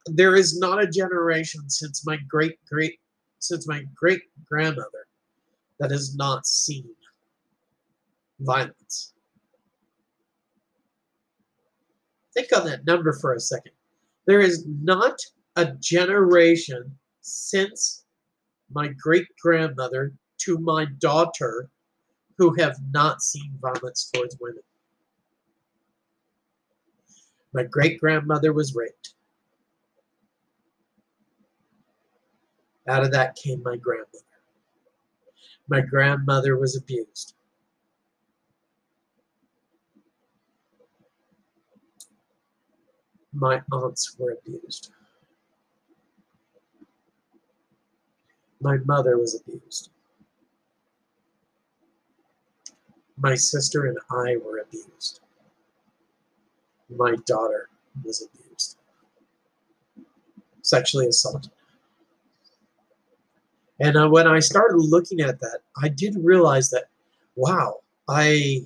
There 0.08 0.36
is 0.36 0.60
not 0.60 0.84
a 0.84 0.88
generation 0.88 1.70
since 1.70 2.06
my 2.06 2.18
great 2.28 2.58
great 2.70 3.00
since 3.40 3.68
my 3.68 3.84
great 3.96 4.22
grandmother 4.46 5.08
that 5.80 5.92
has 5.92 6.16
not 6.16 6.46
seen 6.46 6.86
violence. 8.40 9.14
Think 12.34 12.48
on 12.56 12.66
that 12.66 12.86
number 12.86 13.14
for 13.14 13.34
a 13.34 13.40
second. 13.40 13.72
There 14.26 14.42
is 14.42 14.66
not 14.68 15.20
a 15.60 15.76
generation 15.82 16.98
since 17.20 18.06
my 18.72 18.88
great 18.88 19.28
grandmother 19.42 20.14
to 20.38 20.58
my 20.58 20.86
daughter 21.00 21.70
who 22.38 22.54
have 22.54 22.78
not 22.92 23.22
seen 23.22 23.52
violence 23.62 24.10
towards 24.14 24.38
women. 24.40 24.64
My 27.54 27.64
great 27.64 28.00
grandmother 28.00 28.54
was 28.54 28.74
raped. 28.74 29.16
Out 32.88 33.04
of 33.04 33.12
that 33.12 33.36
came 33.36 33.62
my 33.62 33.76
grandmother. 33.76 34.08
My 35.68 35.82
grandmother 35.82 36.58
was 36.58 36.78
abused. 36.78 37.34
My 43.34 43.62
aunts 43.74 44.16
were 44.18 44.38
abused. 44.42 44.92
My 48.62 48.78
mother 48.86 49.18
was 49.18 49.40
abused. 49.40 49.90
My 53.18 53.36
sister 53.36 53.86
and 53.86 53.98
I 54.12 54.38
were 54.38 54.60
abused. 54.60 55.22
My 56.90 57.16
daughter 57.26 57.70
was 58.04 58.26
abused, 58.26 58.78
sexually 60.62 61.08
assaulted. 61.08 61.52
And 63.80 63.96
uh, 63.96 64.10
when 64.10 64.28
I 64.28 64.40
started 64.40 64.78
looking 64.78 65.22
at 65.22 65.40
that, 65.40 65.60
I 65.82 65.90
did 65.90 66.16
realize 66.18 66.70
that, 66.72 66.86
wow, 67.36 67.80
I 68.10 68.64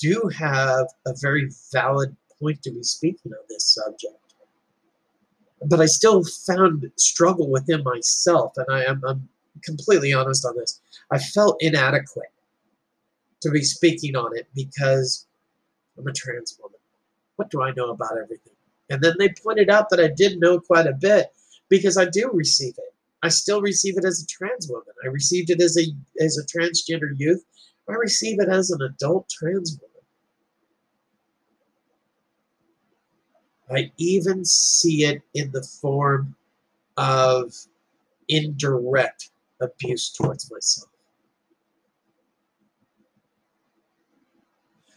do 0.00 0.30
have 0.36 0.86
a 1.06 1.14
very 1.20 1.50
valid 1.72 2.14
point 2.40 2.62
to 2.62 2.70
be 2.70 2.82
speaking 2.82 3.32
on 3.32 3.44
this 3.48 3.64
subject. 3.74 4.14
But 5.64 5.80
I 5.80 5.86
still 5.86 6.24
found 6.24 6.90
struggle 6.96 7.50
within 7.50 7.82
myself, 7.84 8.52
and 8.56 8.66
I 8.70 8.84
am 8.84 9.02
I'm 9.06 9.28
completely 9.64 10.12
honest 10.12 10.44
on 10.44 10.56
this. 10.56 10.80
I 11.10 11.18
felt 11.18 11.56
inadequate 11.60 12.32
to 13.42 13.50
be 13.50 13.62
speaking 13.62 14.16
on 14.16 14.36
it 14.36 14.46
because 14.54 15.26
I'm 15.98 16.06
a 16.06 16.12
trans 16.12 16.56
woman. 16.60 16.78
What 17.36 17.50
do 17.50 17.62
I 17.62 17.72
know 17.72 17.90
about 17.90 18.18
everything? 18.22 18.52
And 18.90 19.02
then 19.02 19.14
they 19.18 19.30
pointed 19.30 19.70
out 19.70 19.90
that 19.90 20.00
I 20.00 20.08
did 20.08 20.38
know 20.38 20.60
quite 20.60 20.86
a 20.86 20.92
bit 20.92 21.32
because 21.68 21.96
I 21.96 22.06
do 22.06 22.30
receive 22.32 22.74
it. 22.78 22.94
I 23.22 23.28
still 23.28 23.62
receive 23.62 23.96
it 23.96 24.04
as 24.04 24.22
a 24.22 24.26
trans 24.26 24.68
woman. 24.68 24.94
I 25.04 25.08
received 25.08 25.50
it 25.50 25.60
as 25.60 25.78
a 25.78 25.84
as 26.22 26.38
a 26.38 26.46
transgender 26.46 27.12
youth. 27.16 27.44
I 27.88 27.92
receive 27.94 28.40
it 28.40 28.48
as 28.48 28.70
an 28.70 28.82
adult 28.82 29.28
trans 29.30 29.78
woman. 29.80 29.92
I 33.70 33.92
even 33.96 34.44
see 34.44 35.04
it 35.04 35.22
in 35.34 35.50
the 35.52 35.62
form 35.62 36.34
of 36.96 37.54
indirect 38.28 39.30
abuse 39.62 40.10
towards 40.10 40.50
myself. 40.50 40.90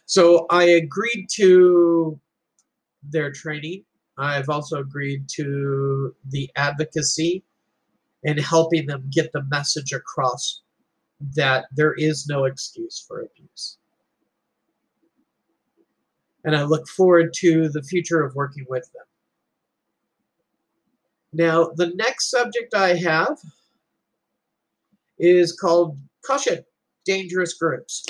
So 0.05 0.45
I 0.49 0.63
agreed 0.63 1.27
to 1.33 2.19
their 3.03 3.31
training. 3.31 3.83
I've 4.17 4.49
also 4.49 4.79
agreed 4.79 5.27
to 5.35 6.15
the 6.29 6.49
advocacy 6.55 7.43
and 8.23 8.39
helping 8.39 8.85
them 8.87 9.09
get 9.11 9.31
the 9.31 9.43
message 9.43 9.93
across 9.93 10.61
that 11.35 11.65
there 11.75 11.93
is 11.93 12.27
no 12.27 12.45
excuse 12.45 13.03
for 13.07 13.21
abuse. 13.21 13.77
And 16.43 16.55
I 16.55 16.63
look 16.63 16.87
forward 16.87 17.33
to 17.37 17.69
the 17.69 17.81
future 17.81 18.23
of 18.23 18.35
working 18.35 18.65
with 18.69 18.89
them. 18.93 19.03
Now, 21.33 21.71
the 21.75 21.87
next 21.95 22.29
subject 22.29 22.73
I 22.73 22.95
have 22.95 23.37
is 25.17 25.53
called 25.53 25.97
Caution 26.25 26.63
Dangerous 27.05 27.53
Groups. 27.53 28.05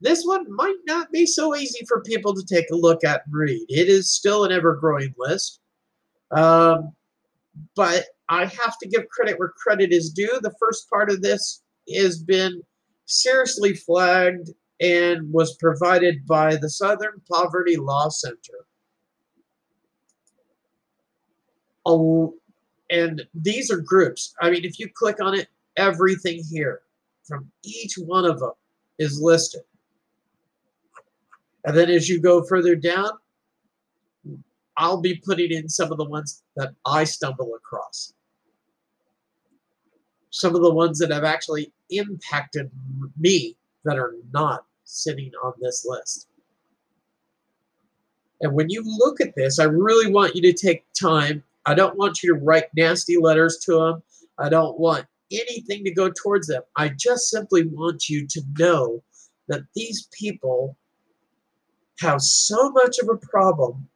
This 0.00 0.24
one 0.24 0.46
might 0.54 0.78
not 0.86 1.12
be 1.12 1.26
so 1.26 1.54
easy 1.54 1.84
for 1.86 2.02
people 2.02 2.34
to 2.34 2.44
take 2.44 2.70
a 2.70 2.76
look 2.76 3.04
at 3.04 3.22
and 3.26 3.34
read. 3.34 3.66
It 3.68 3.88
is 3.88 4.10
still 4.10 4.44
an 4.44 4.52
ever 4.52 4.76
growing 4.76 5.14
list. 5.18 5.60
Um, 6.30 6.92
but 7.76 8.06
I 8.28 8.46
have 8.46 8.78
to 8.78 8.88
give 8.88 9.08
credit 9.08 9.38
where 9.38 9.52
credit 9.56 9.92
is 9.92 10.10
due. 10.10 10.38
The 10.40 10.54
first 10.58 10.88
part 10.88 11.10
of 11.10 11.20
this 11.20 11.62
has 11.94 12.22
been 12.22 12.62
seriously 13.06 13.74
flagged 13.74 14.50
and 14.80 15.30
was 15.32 15.56
provided 15.56 16.26
by 16.26 16.56
the 16.56 16.70
Southern 16.70 17.20
Poverty 17.30 17.76
Law 17.76 18.08
Center. 18.08 18.66
And 22.90 23.22
these 23.34 23.70
are 23.70 23.78
groups. 23.78 24.34
I 24.40 24.50
mean, 24.50 24.64
if 24.64 24.78
you 24.78 24.88
click 24.92 25.20
on 25.20 25.34
it, 25.34 25.48
everything 25.76 26.42
here 26.50 26.82
from 27.24 27.50
each 27.62 27.94
one 27.94 28.24
of 28.24 28.40
them 28.40 28.52
is 28.98 29.20
listed. 29.20 29.62
And 31.64 31.76
then 31.76 31.90
as 31.90 32.08
you 32.08 32.20
go 32.20 32.42
further 32.42 32.74
down, 32.74 33.10
I'll 34.76 35.00
be 35.00 35.16
putting 35.16 35.52
in 35.52 35.68
some 35.68 35.92
of 35.92 35.98
the 35.98 36.04
ones 36.04 36.42
that 36.56 36.74
I 36.86 37.04
stumble 37.04 37.54
across. 37.54 38.14
Some 40.30 40.54
of 40.54 40.62
the 40.62 40.72
ones 40.72 40.98
that 40.98 41.10
have 41.10 41.24
actually 41.24 41.72
impacted 41.90 42.70
me 43.18 43.56
that 43.84 43.98
are 43.98 44.14
not 44.32 44.64
sitting 44.84 45.30
on 45.44 45.52
this 45.60 45.84
list. 45.86 46.28
And 48.40 48.54
when 48.54 48.70
you 48.70 48.82
look 48.84 49.20
at 49.20 49.34
this, 49.34 49.58
I 49.58 49.64
really 49.64 50.10
want 50.10 50.34
you 50.34 50.42
to 50.42 50.52
take 50.52 50.84
time. 50.94 51.42
I 51.70 51.74
don't 51.74 51.96
want 51.96 52.20
you 52.20 52.34
to 52.34 52.40
write 52.40 52.64
nasty 52.76 53.16
letters 53.16 53.58
to 53.66 53.78
them. 53.78 54.02
I 54.38 54.48
don't 54.48 54.76
want 54.80 55.06
anything 55.30 55.84
to 55.84 55.94
go 55.94 56.10
towards 56.10 56.48
them. 56.48 56.62
I 56.76 56.88
just 56.88 57.30
simply 57.30 57.64
want 57.68 58.08
you 58.08 58.26
to 58.26 58.42
know 58.58 59.04
that 59.46 59.62
these 59.76 60.08
people 60.12 60.76
have 62.00 62.20
so 62.20 62.72
much 62.72 62.98
of 62.98 63.08
a 63.08 63.24
problem 63.24 63.88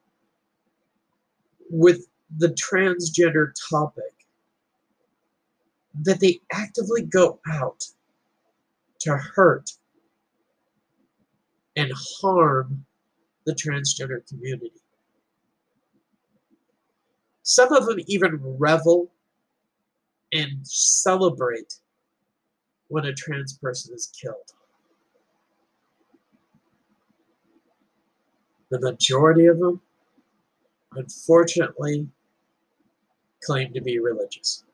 with 1.69 2.07
the 2.37 2.51
transgender 2.51 3.51
topic 3.69 4.05
that 6.03 6.21
they 6.21 6.41
actively 6.53 7.03
go 7.03 7.41
out 7.51 7.83
to 9.01 9.17
hurt 9.17 9.73
and 11.75 11.91
harm 12.21 12.85
the 13.47 13.53
transgender 13.53 14.25
community. 14.29 14.84
Some 17.45 17.75
of 17.75 17.85
them 17.85 17.99
even 18.07 18.41
revel 18.59 19.13
and 20.33 20.67
celebrate 20.67 21.75
when 22.89 23.05
a 23.05 23.13
trans 23.13 23.59
person 23.59 23.95
is 23.95 24.11
killed. 24.19 24.53
The 28.71 28.81
majority 28.81 29.45
of 29.45 29.59
them, 29.59 29.83
unfortunately, 30.93 32.09
claim 33.43 33.75
to 33.75 33.81
be 33.83 33.99
religious. 33.99 34.65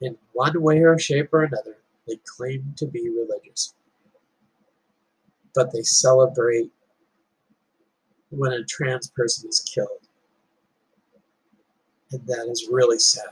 In 0.00 0.18
one 0.32 0.60
way 0.60 0.80
or 0.80 0.98
shape 0.98 1.32
or 1.32 1.44
another, 1.44 1.76
they 2.08 2.18
claim 2.36 2.74
to 2.78 2.86
be 2.86 3.08
religious. 3.08 3.74
But 5.54 5.72
they 5.72 5.82
celebrate 5.82 6.72
when 8.32 8.52
a 8.52 8.64
trans 8.64 9.08
person 9.08 9.48
is 9.48 9.60
killed. 9.60 9.88
And 12.10 12.26
that 12.26 12.48
is 12.50 12.68
really 12.70 12.98
sad. 12.98 13.24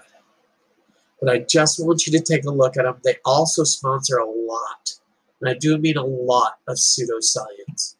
But 1.20 1.30
I 1.30 1.38
just 1.40 1.84
want 1.84 2.06
you 2.06 2.18
to 2.18 2.24
take 2.24 2.44
a 2.44 2.50
look 2.50 2.76
at 2.76 2.84
them. 2.84 2.96
They 3.04 3.16
also 3.24 3.64
sponsor 3.64 4.18
a 4.18 4.26
lot, 4.26 4.92
and 5.40 5.50
I 5.50 5.54
do 5.54 5.76
mean 5.76 5.98
a 5.98 6.04
lot 6.04 6.54
of 6.66 6.76
pseudoscience. 6.76 7.96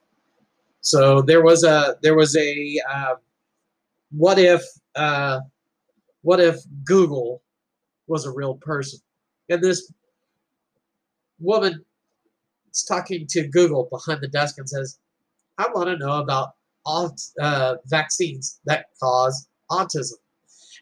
So 0.80 1.20
there 1.20 1.42
was 1.42 1.62
a 1.64 1.96
there 2.03 2.14
was 2.14 2.34
a 2.36 2.80
uh, 2.90 3.16
what 4.11 4.38
if 4.38 4.62
uh, 4.94 5.40
what 6.22 6.40
if 6.40 6.57
Google 6.84 7.42
was 8.07 8.24
a 8.24 8.30
real 8.30 8.55
person, 8.55 9.01
and 9.51 9.62
this 9.62 9.92
woman 11.38 11.84
is 12.72 12.84
talking 12.84 13.26
to 13.28 13.48
Google 13.48 13.86
behind 13.90 14.22
the 14.22 14.28
desk 14.28 14.57
and 14.59 14.68
says, 14.68 14.98
I 15.59 15.68
want 15.74 15.88
to 15.88 15.98
know 15.98 16.20
about 16.20 16.55
uh, 16.87 17.76
vaccines 17.87 18.61
that 18.66 18.87
cause 19.01 19.49
autism. 19.70 20.14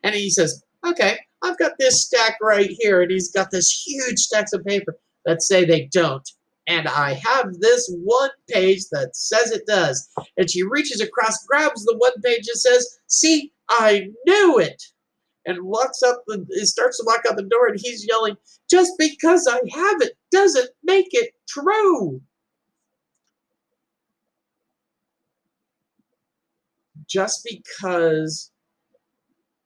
And 0.02 0.14
he 0.14 0.30
says, 0.30 0.62
okay, 0.86 1.18
I've 1.42 1.58
got 1.58 1.72
this 1.78 2.04
stack 2.04 2.38
right 2.40 2.70
here. 2.80 3.02
And 3.02 3.10
he's 3.10 3.32
got 3.32 3.50
this 3.50 3.70
huge 3.70 4.18
stacks 4.18 4.52
of 4.52 4.64
paper 4.64 4.96
that 5.24 5.42
say 5.42 5.64
they 5.64 5.88
don't. 5.92 6.28
And 6.66 6.86
I 6.86 7.14
have 7.14 7.54
this 7.60 7.90
one 8.04 8.30
page 8.48 8.82
that 8.92 9.16
says 9.16 9.52
it 9.52 9.66
does. 9.66 10.08
And 10.36 10.50
she 10.50 10.62
reaches 10.62 11.00
across, 11.00 11.44
grabs 11.46 11.84
the 11.84 11.96
one 11.96 12.20
page 12.22 12.46
and 12.46 12.60
says, 12.60 12.98
see, 13.06 13.52
I 13.70 14.08
knew 14.26 14.58
it 14.58 14.82
and 15.48 15.62
walks 15.62 16.02
up 16.02 16.22
the 16.26 16.44
starts 16.66 16.98
to 16.98 17.04
walk 17.06 17.22
out 17.28 17.36
the 17.36 17.42
door 17.42 17.68
and 17.68 17.80
he's 17.80 18.06
yelling, 18.06 18.36
just 18.70 18.92
because 18.98 19.48
I 19.48 19.54
have 19.54 20.02
it 20.02 20.12
doesn't 20.30 20.68
make 20.84 21.08
it 21.12 21.32
true. 21.48 22.20
Just 27.08 27.46
because 27.50 28.52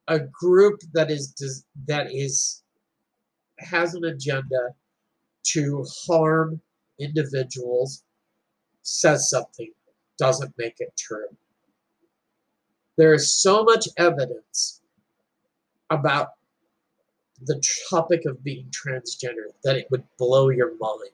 a 0.08 0.20
group 0.20 0.80
that 0.92 1.10
is 1.10 1.64
that 1.86 2.12
is 2.12 2.62
has 3.58 3.94
an 3.94 4.04
agenda 4.04 4.70
to 5.44 5.84
harm 6.06 6.60
individuals 6.98 8.04
says 8.82 9.30
something 9.30 9.72
doesn't 10.18 10.52
make 10.58 10.76
it 10.78 10.92
true. 10.98 11.26
There 12.96 13.14
is 13.14 13.32
so 13.40 13.64
much 13.64 13.88
evidence 13.96 14.82
about 15.90 16.28
the 17.44 17.62
topic 17.90 18.24
of 18.26 18.44
being 18.44 18.70
transgender 18.70 19.48
that 19.64 19.76
it 19.76 19.86
would 19.90 20.04
blow 20.18 20.50
your 20.50 20.72
mind. 20.78 21.10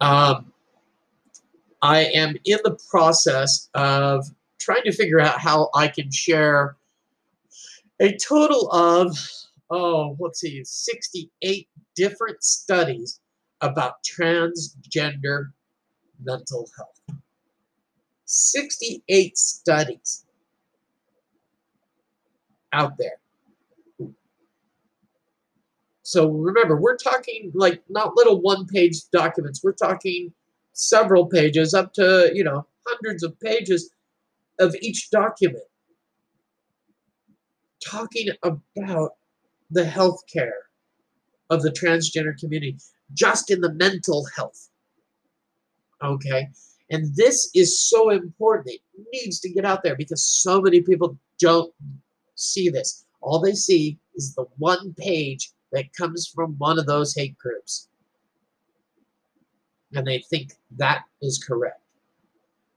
Um, 0.00 0.52
I 1.82 2.04
am 2.04 2.36
in 2.44 2.58
the 2.64 2.78
process 2.90 3.68
of 3.74 4.26
trying 4.60 4.82
to 4.84 4.92
figure 4.92 5.20
out 5.20 5.40
how 5.40 5.70
I 5.74 5.88
can 5.88 6.10
share 6.10 6.76
a 8.00 8.16
total 8.16 8.70
of, 8.70 9.16
oh, 9.70 10.16
let's 10.18 10.40
see, 10.40 10.62
68 10.64 11.68
different 11.94 12.42
studies 12.42 13.20
about 13.60 14.02
transgender 14.04 15.52
mental 16.22 16.68
health. 16.76 17.20
68 18.24 19.36
studies 19.36 20.24
out 22.72 22.96
there. 22.98 23.18
So 26.02 26.28
remember, 26.28 26.76
we're 26.76 26.96
talking 26.96 27.52
like 27.54 27.82
not 27.88 28.16
little 28.16 28.40
one-page 28.40 29.10
documents. 29.10 29.62
We're 29.62 29.72
talking 29.72 30.32
several 30.80 31.26
pages, 31.26 31.74
up 31.74 31.92
to, 31.94 32.30
you 32.34 32.44
know, 32.44 32.66
hundreds 32.86 33.22
of 33.22 33.38
pages 33.40 33.90
of 34.58 34.74
each 34.80 35.10
document 35.10 35.64
talking 37.84 38.28
about 38.42 39.14
the 39.70 39.84
health 39.84 40.22
care 40.32 40.66
of 41.48 41.62
the 41.62 41.70
transgender 41.70 42.38
community, 42.38 42.76
just 43.14 43.50
in 43.50 43.60
the 43.60 43.72
mental 43.74 44.26
health. 44.36 44.68
Okay? 46.02 46.48
And 46.90 47.14
this 47.14 47.50
is 47.54 47.80
so 47.80 48.10
important. 48.10 48.74
It 48.74 49.06
needs 49.12 49.40
to 49.40 49.50
get 49.50 49.64
out 49.64 49.82
there 49.82 49.96
because 49.96 50.24
so 50.24 50.60
many 50.60 50.80
people 50.80 51.16
don't 51.38 51.72
see 52.34 52.68
this. 52.68 53.04
All 53.20 53.40
they 53.40 53.54
see 53.54 53.98
is 54.14 54.34
the 54.34 54.46
one 54.58 54.94
page 54.94 55.50
that 55.72 55.92
comes 55.94 56.26
from 56.26 56.54
one 56.58 56.78
of 56.78 56.86
those 56.86 57.14
hate 57.14 57.38
groups. 57.38 57.88
And 59.94 60.06
they 60.06 60.20
think 60.30 60.52
that 60.76 61.02
is 61.20 61.42
correct. 61.42 61.80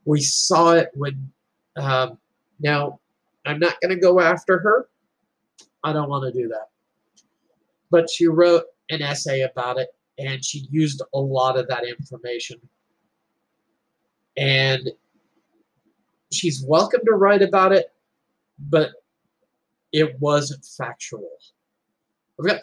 We 0.06 0.22
saw 0.22 0.74
it 0.74 0.90
when, 0.96 1.32
um, 1.78 2.18
now, 2.60 3.00
I'm 3.46 3.60
not 3.60 3.80
going 3.82 3.94
to 3.94 4.02
go 4.02 4.20
after 4.20 4.60
her. 4.60 4.88
I 5.84 5.94
don't 5.94 6.10
want 6.10 6.34
to 6.34 6.42
do 6.42 6.48
that. 6.48 6.70
But 7.92 8.10
she 8.10 8.28
wrote 8.28 8.64
an 8.90 9.02
essay 9.02 9.42
about 9.42 9.78
it, 9.78 9.90
and 10.18 10.44
she 10.44 10.68
used 10.72 11.02
a 11.14 11.20
lot 11.20 11.58
of 11.58 11.68
that 11.68 11.86
information. 11.86 12.60
And 14.38 14.90
she's 16.32 16.64
welcome 16.66 17.02
to 17.06 17.14
write 17.14 17.42
about 17.42 17.72
it, 17.72 17.94
but 18.70 18.92
it 19.92 20.20
wasn't 20.20 20.66
factual. 20.66 21.30
I've 22.40 22.48
got 22.48 22.62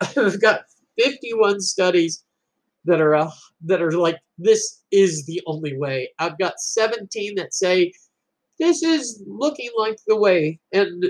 I've 0.16 0.40
got 0.40 0.60
51 0.98 1.60
studies 1.60 2.24
that 2.88 3.00
are 3.00 3.14
uh, 3.14 3.30
that 3.64 3.82
are 3.82 3.92
like 3.92 4.18
this 4.38 4.82
is 4.90 5.24
the 5.26 5.40
only 5.46 5.76
way. 5.76 6.10
I've 6.18 6.38
got 6.38 6.60
17 6.60 7.36
that 7.36 7.54
say 7.54 7.92
this 8.58 8.82
is 8.82 9.22
looking 9.26 9.70
like 9.78 9.98
the 10.06 10.16
way 10.16 10.58
and 10.72 11.04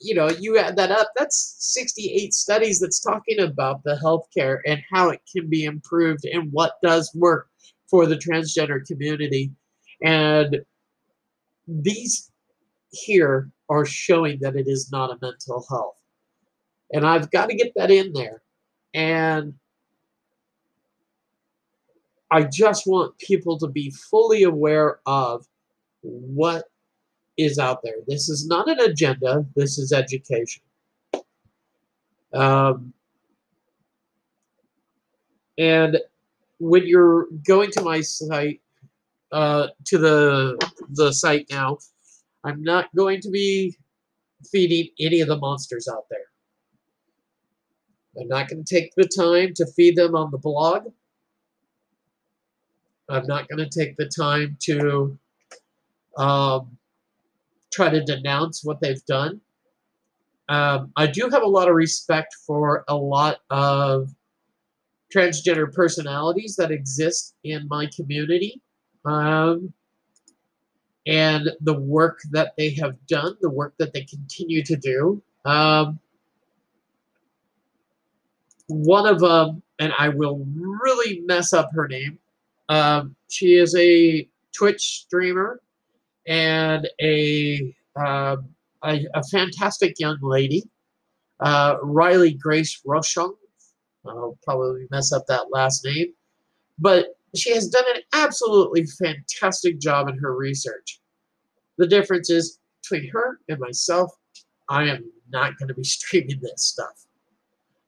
you 0.00 0.14
know 0.14 0.28
you 0.30 0.58
add 0.58 0.76
that 0.76 0.90
up 0.90 1.08
that's 1.16 1.56
68 1.58 2.32
studies 2.32 2.80
that's 2.80 3.00
talking 3.00 3.40
about 3.40 3.82
the 3.84 3.98
healthcare 4.04 4.58
and 4.66 4.80
how 4.92 5.08
it 5.10 5.20
can 5.34 5.48
be 5.48 5.64
improved 5.64 6.24
and 6.24 6.52
what 6.52 6.74
does 6.82 7.12
work 7.14 7.48
for 7.88 8.06
the 8.06 8.16
transgender 8.16 8.84
community 8.86 9.52
and 10.02 10.58
these 11.68 12.30
here 12.90 13.50
are 13.68 13.86
showing 13.86 14.38
that 14.40 14.56
it 14.56 14.66
is 14.68 14.90
not 14.92 15.10
a 15.10 15.18
mental 15.20 15.64
health 15.68 15.96
and 16.94 17.04
I've 17.04 17.30
got 17.30 17.48
to 17.48 17.56
get 17.56 17.72
that 17.74 17.90
in 17.90 18.12
there. 18.12 18.42
And 18.94 19.54
I 22.30 22.42
just 22.42 22.86
want 22.86 23.18
people 23.18 23.58
to 23.58 23.68
be 23.68 23.90
fully 23.90 24.42
aware 24.42 25.00
of 25.06 25.46
what 26.02 26.64
is 27.36 27.58
out 27.58 27.80
there. 27.82 27.96
This 28.06 28.28
is 28.28 28.46
not 28.46 28.68
an 28.68 28.80
agenda, 28.80 29.46
this 29.56 29.78
is 29.78 29.92
education. 29.92 30.62
Um, 32.32 32.92
and 35.58 35.98
when 36.58 36.86
you're 36.86 37.26
going 37.46 37.70
to 37.72 37.82
my 37.82 38.00
site, 38.00 38.60
uh, 39.32 39.68
to 39.86 39.98
the 39.98 40.70
the 40.90 41.12
site 41.12 41.46
now, 41.50 41.78
I'm 42.44 42.62
not 42.62 42.94
going 42.94 43.20
to 43.22 43.30
be 43.30 43.76
feeding 44.50 44.88
any 45.00 45.20
of 45.20 45.28
the 45.28 45.38
monsters 45.38 45.88
out 45.88 46.04
there. 46.10 46.20
I'm 48.20 48.28
not 48.28 48.48
going 48.48 48.64
to 48.64 48.74
take 48.74 48.92
the 48.96 49.08
time 49.08 49.54
to 49.54 49.66
feed 49.66 49.96
them 49.96 50.14
on 50.14 50.30
the 50.30 50.38
blog. 50.38 50.92
I'm 53.08 53.26
not 53.26 53.48
going 53.48 53.68
to 53.68 53.78
take 53.78 53.96
the 53.96 54.06
time 54.06 54.56
to 54.62 55.18
um, 56.16 56.78
try 57.72 57.90
to 57.90 58.02
denounce 58.02 58.64
what 58.64 58.80
they've 58.80 59.04
done. 59.06 59.40
Um, 60.48 60.92
I 60.96 61.06
do 61.06 61.28
have 61.30 61.42
a 61.42 61.48
lot 61.48 61.68
of 61.68 61.74
respect 61.74 62.34
for 62.46 62.84
a 62.88 62.96
lot 62.96 63.38
of 63.50 64.14
transgender 65.14 65.72
personalities 65.72 66.56
that 66.56 66.70
exist 66.70 67.34
in 67.44 67.66
my 67.68 67.88
community. 67.94 68.60
Um, 69.04 69.72
and 71.06 71.50
the 71.60 71.78
work 71.78 72.20
that 72.30 72.54
they 72.56 72.70
have 72.74 73.06
done, 73.06 73.36
the 73.40 73.50
work 73.50 73.74
that 73.78 73.92
they 73.92 74.04
continue 74.04 74.62
to 74.64 74.76
do. 74.76 75.22
Um, 75.44 75.98
one 78.66 79.06
of 79.06 79.20
them, 79.20 79.62
and 79.78 79.92
I 79.98 80.08
will 80.08 80.46
really 80.56 81.20
mess 81.20 81.52
up 81.52 81.70
her 81.74 81.86
name. 81.86 82.18
Um, 82.68 83.14
she 83.28 83.54
is 83.54 83.74
a 83.76 84.28
Twitch 84.52 85.02
streamer 85.04 85.60
and 86.26 86.88
a 87.02 87.74
uh, 87.96 88.36
a, 88.84 89.06
a, 89.14 89.22
fantastic 89.30 89.98
young 89.98 90.18
lady, 90.20 90.64
uh, 91.40 91.76
Riley 91.82 92.34
Grace 92.34 92.80
Rochon. 92.86 93.32
I'll 94.06 94.38
probably 94.42 94.86
mess 94.90 95.12
up 95.12 95.26
that 95.28 95.46
last 95.50 95.84
name, 95.84 96.12
but 96.78 97.16
she 97.34 97.54
has 97.54 97.68
done 97.68 97.84
an 97.94 98.02
absolutely 98.12 98.84
fantastic 98.86 99.78
job 99.78 100.08
in 100.08 100.18
her 100.18 100.36
research. 100.36 101.00
The 101.78 101.86
difference 101.86 102.30
is 102.30 102.58
between 102.82 103.10
her 103.10 103.40
and 103.48 103.58
myself, 103.58 104.12
I 104.68 104.84
am 104.84 105.10
not 105.30 105.56
going 105.58 105.68
to 105.68 105.74
be 105.74 105.84
streaming 105.84 106.40
this 106.40 106.64
stuff. 106.64 107.06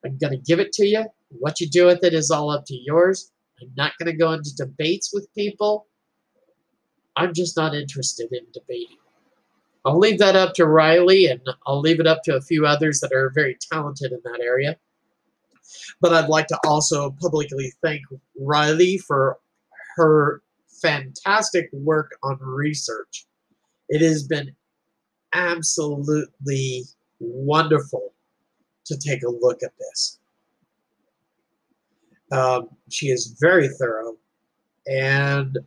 I'm 0.05 0.17
going 0.17 0.33
to 0.33 0.45
give 0.45 0.59
it 0.59 0.71
to 0.73 0.85
you. 0.85 1.05
What 1.29 1.59
you 1.59 1.67
do 1.67 1.85
with 1.85 2.03
it 2.03 2.13
is 2.13 2.31
all 2.31 2.49
up 2.49 2.65
to 2.65 2.75
yours. 2.75 3.31
I'm 3.61 3.71
not 3.75 3.97
going 3.97 4.11
to 4.11 4.17
go 4.17 4.33
into 4.33 4.55
debates 4.55 5.11
with 5.13 5.33
people. 5.33 5.87
I'm 7.15 7.33
just 7.33 7.57
not 7.57 7.73
interested 7.73 8.31
in 8.31 8.45
debating. 8.53 8.97
I'll 9.85 9.97
leave 9.97 10.19
that 10.19 10.35
up 10.35 10.53
to 10.55 10.65
Riley, 10.65 11.27
and 11.27 11.41
I'll 11.65 11.79
leave 11.79 11.99
it 11.99 12.07
up 12.07 12.21
to 12.23 12.35
a 12.35 12.41
few 12.41 12.65
others 12.65 12.99
that 12.99 13.13
are 13.13 13.31
very 13.33 13.57
talented 13.71 14.11
in 14.11 14.19
that 14.25 14.41
area. 14.41 14.77
But 16.01 16.13
I'd 16.13 16.29
like 16.29 16.47
to 16.47 16.59
also 16.65 17.11
publicly 17.21 17.73
thank 17.81 18.01
Riley 18.39 18.97
for 18.97 19.39
her 19.95 20.41
fantastic 20.81 21.69
work 21.71 22.11
on 22.21 22.37
research. 22.39 23.25
It 23.89 24.01
has 24.01 24.23
been 24.23 24.55
absolutely 25.33 26.83
wonderful 27.19 28.13
to 28.85 28.97
take 28.97 29.23
a 29.23 29.29
look 29.29 29.63
at 29.63 29.71
this. 29.79 30.19
Um, 32.31 32.69
she 32.89 33.07
is 33.07 33.37
very 33.39 33.69
thorough, 33.69 34.17
and 34.85 35.57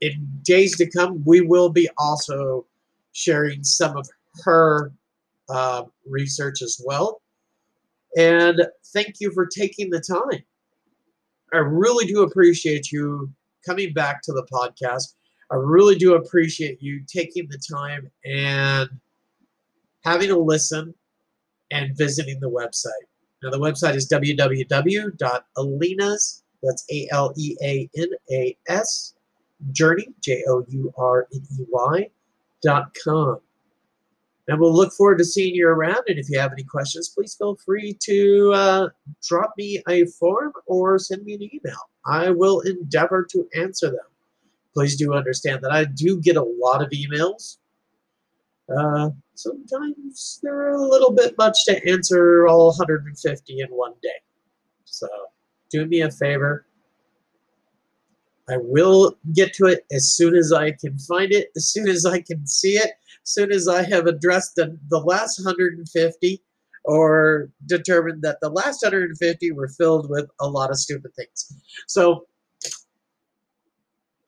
in 0.00 0.28
days 0.42 0.76
to 0.76 0.88
come, 0.88 1.22
we 1.26 1.40
will 1.40 1.70
be 1.70 1.88
also 1.98 2.66
sharing 3.12 3.64
some 3.64 3.96
of 3.96 4.08
her 4.44 4.92
uh, 5.48 5.84
research 6.06 6.62
as 6.62 6.80
well. 6.84 7.20
And 8.16 8.64
thank 8.92 9.16
you 9.20 9.32
for 9.32 9.46
taking 9.46 9.90
the 9.90 10.00
time. 10.00 10.42
I 11.52 11.58
really 11.58 12.06
do 12.06 12.22
appreciate 12.22 12.92
you 12.92 13.32
coming 13.66 13.92
back 13.92 14.22
to 14.22 14.32
the 14.32 14.46
podcast. 14.52 15.14
I 15.50 15.56
really 15.56 15.96
do 15.96 16.14
appreciate 16.14 16.80
you 16.80 17.02
taking 17.06 17.48
the 17.48 17.58
time 17.58 18.10
and 18.24 18.88
having 20.04 20.30
a 20.30 20.38
listen, 20.38 20.94
and 21.70 21.96
visiting 21.96 22.38
the 22.40 22.50
website. 22.50 23.07
Now, 23.42 23.50
the 23.50 23.58
website 23.58 23.94
is 23.94 24.08
www.alenas, 24.08 25.12
that's 26.62 26.84
A-L-E-A-N-A-S, 26.90 27.54
journey, 29.72 30.08
J-O-U-R-N-E-Y, 30.20 32.10
dot 32.62 32.96
com. 33.04 33.38
And 34.48 34.58
we'll 34.58 34.74
look 34.74 34.92
forward 34.94 35.18
to 35.18 35.24
seeing 35.24 35.54
you 35.54 35.68
around. 35.68 36.02
And 36.08 36.18
if 36.18 36.30
you 36.30 36.38
have 36.38 36.52
any 36.52 36.64
questions, 36.64 37.10
please 37.10 37.34
feel 37.34 37.56
free 37.56 37.96
to 38.00 38.52
uh, 38.54 38.88
drop 39.22 39.52
me 39.58 39.82
a 39.88 40.06
form 40.06 40.52
or 40.66 40.98
send 40.98 41.24
me 41.24 41.34
an 41.34 41.42
email. 41.42 41.90
I 42.06 42.30
will 42.30 42.60
endeavor 42.60 43.24
to 43.30 43.46
answer 43.54 43.90
them. 43.90 44.06
Please 44.72 44.96
do 44.96 45.12
understand 45.12 45.60
that 45.62 45.70
I 45.70 45.84
do 45.84 46.18
get 46.20 46.36
a 46.36 46.42
lot 46.42 46.82
of 46.82 46.90
emails. 46.90 47.58
Uh, 48.74 49.10
sometimes 49.38 50.40
they're 50.42 50.70
a 50.70 50.82
little 50.82 51.12
bit 51.12 51.36
much 51.38 51.64
to 51.64 51.88
answer 51.88 52.48
all 52.48 52.66
150 52.68 53.60
in 53.60 53.68
one 53.68 53.94
day. 54.02 54.08
So 54.84 55.06
do 55.70 55.86
me 55.86 56.00
a 56.00 56.10
favor. 56.10 56.66
I 58.50 58.56
will 58.56 59.16
get 59.34 59.52
to 59.54 59.66
it 59.66 59.84
as 59.92 60.10
soon 60.10 60.34
as 60.34 60.52
I 60.52 60.72
can 60.72 60.98
find 60.98 61.32
it, 61.32 61.50
as 61.54 61.68
soon 61.68 61.86
as 61.88 62.04
I 62.04 62.20
can 62.20 62.46
see 62.46 62.76
it, 62.76 62.90
as 63.22 63.30
soon 63.30 63.52
as 63.52 63.68
I 63.68 63.84
have 63.84 64.06
addressed 64.06 64.56
the, 64.56 64.76
the 64.88 64.98
last 64.98 65.38
150 65.38 66.42
or 66.84 67.50
determined 67.66 68.22
that 68.22 68.38
the 68.40 68.48
last 68.48 68.82
150 68.82 69.52
were 69.52 69.68
filled 69.68 70.10
with 70.10 70.28
a 70.40 70.48
lot 70.48 70.70
of 70.70 70.78
stupid 70.78 71.14
things. 71.14 71.52
So 71.86 72.26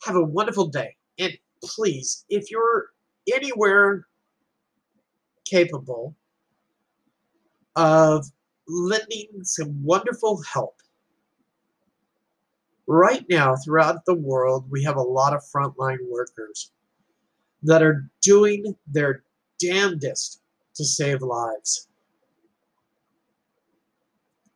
have 0.04 0.16
a 0.16 0.22
wonderful 0.22 0.66
day. 0.66 0.94
And 1.18 1.36
please, 1.64 2.24
if 2.28 2.50
you're 2.50 2.90
anywhere 3.34 4.06
capable 5.50 6.14
of 7.76 8.26
lending 8.68 9.28
some 9.42 9.82
wonderful 9.82 10.42
help, 10.42 10.76
right 12.86 13.24
now 13.28 13.54
throughout 13.56 14.04
the 14.04 14.14
world, 14.14 14.64
we 14.70 14.82
have 14.82 14.96
a 14.96 15.02
lot 15.02 15.34
of 15.34 15.42
frontline 15.54 15.98
workers 16.08 16.72
that 17.62 17.82
are 17.82 18.08
doing 18.22 18.74
their 18.86 19.22
damnedest 19.60 20.40
to 20.74 20.84
save 20.84 21.22
lives. 21.22 21.88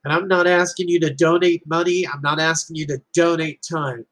And 0.04 0.12
I'm 0.12 0.28
not 0.28 0.46
asking 0.46 0.88
you 0.88 1.00
to 1.00 1.14
donate 1.14 1.66
money. 1.66 2.06
I'm 2.06 2.20
not 2.22 2.40
asking 2.40 2.76
you 2.76 2.86
to 2.88 3.00
donate 3.14 3.64
time. 3.70 4.04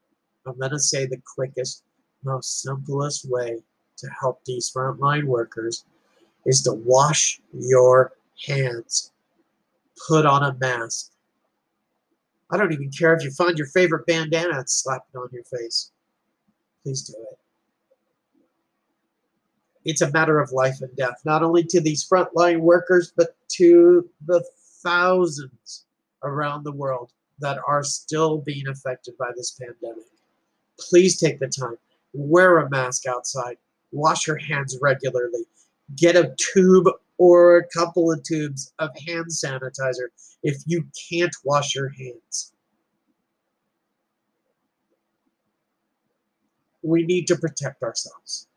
I'm 0.45 0.57
going 0.57 0.71
to 0.71 0.79
say 0.79 1.05
the 1.05 1.21
quickest, 1.35 1.83
most 2.23 2.61
simplest 2.61 3.29
way 3.29 3.61
to 3.97 4.09
help 4.19 4.43
these 4.45 4.71
frontline 4.75 5.25
workers 5.25 5.85
is 6.45 6.61
to 6.63 6.73
wash 6.73 7.39
your 7.53 8.13
hands. 8.45 9.11
Put 10.07 10.25
on 10.25 10.43
a 10.43 10.55
mask. 10.59 11.11
I 12.51 12.57
don't 12.57 12.73
even 12.73 12.91
care 12.91 13.13
if 13.13 13.23
you 13.23 13.31
find 13.31 13.57
your 13.57 13.67
favorite 13.67 14.05
bandana 14.05 14.57
and 14.59 14.69
slap 14.69 15.05
it 15.13 15.17
on 15.17 15.29
your 15.31 15.43
face. 15.43 15.91
Please 16.83 17.01
do 17.03 17.13
it. 17.31 17.39
It's 19.85 20.01
a 20.01 20.11
matter 20.11 20.39
of 20.39 20.51
life 20.51 20.81
and 20.81 20.95
death, 20.95 21.21
not 21.25 21.43
only 21.43 21.63
to 21.65 21.81
these 21.81 22.07
frontline 22.07 22.59
workers, 22.59 23.11
but 23.15 23.35
to 23.53 24.07
the 24.25 24.43
thousands 24.81 25.85
around 26.23 26.63
the 26.63 26.71
world 26.71 27.11
that 27.39 27.57
are 27.67 27.83
still 27.83 28.37
being 28.37 28.67
affected 28.67 29.17
by 29.17 29.31
this 29.35 29.51
pandemic. 29.51 30.05
Please 30.79 31.19
take 31.19 31.39
the 31.39 31.47
time. 31.47 31.77
Wear 32.13 32.59
a 32.59 32.69
mask 32.69 33.07
outside. 33.07 33.57
Wash 33.91 34.27
your 34.27 34.37
hands 34.37 34.77
regularly. 34.81 35.45
Get 35.95 36.15
a 36.15 36.35
tube 36.53 36.87
or 37.17 37.57
a 37.57 37.67
couple 37.67 38.11
of 38.11 38.23
tubes 38.23 38.73
of 38.79 38.89
hand 39.07 39.27
sanitizer 39.27 40.07
if 40.43 40.57
you 40.65 40.85
can't 41.09 41.35
wash 41.43 41.75
your 41.75 41.89
hands. 41.89 42.53
We 46.81 47.05
need 47.05 47.27
to 47.27 47.37
protect 47.37 47.81
ourselves. 47.83 48.47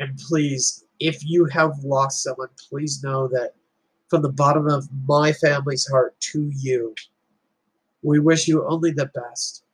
And 0.00 0.18
please, 0.18 0.84
if 0.98 1.24
you 1.24 1.44
have 1.46 1.78
lost 1.84 2.22
someone, 2.24 2.48
please 2.68 3.02
know 3.02 3.28
that 3.28 3.54
from 4.08 4.22
the 4.22 4.32
bottom 4.32 4.68
of 4.68 4.88
my 5.06 5.32
family's 5.32 5.86
heart 5.86 6.18
to 6.20 6.50
you, 6.56 6.94
we 8.02 8.18
wish 8.18 8.48
you 8.48 8.66
only 8.66 8.90
the 8.90 9.06
best. 9.06 9.64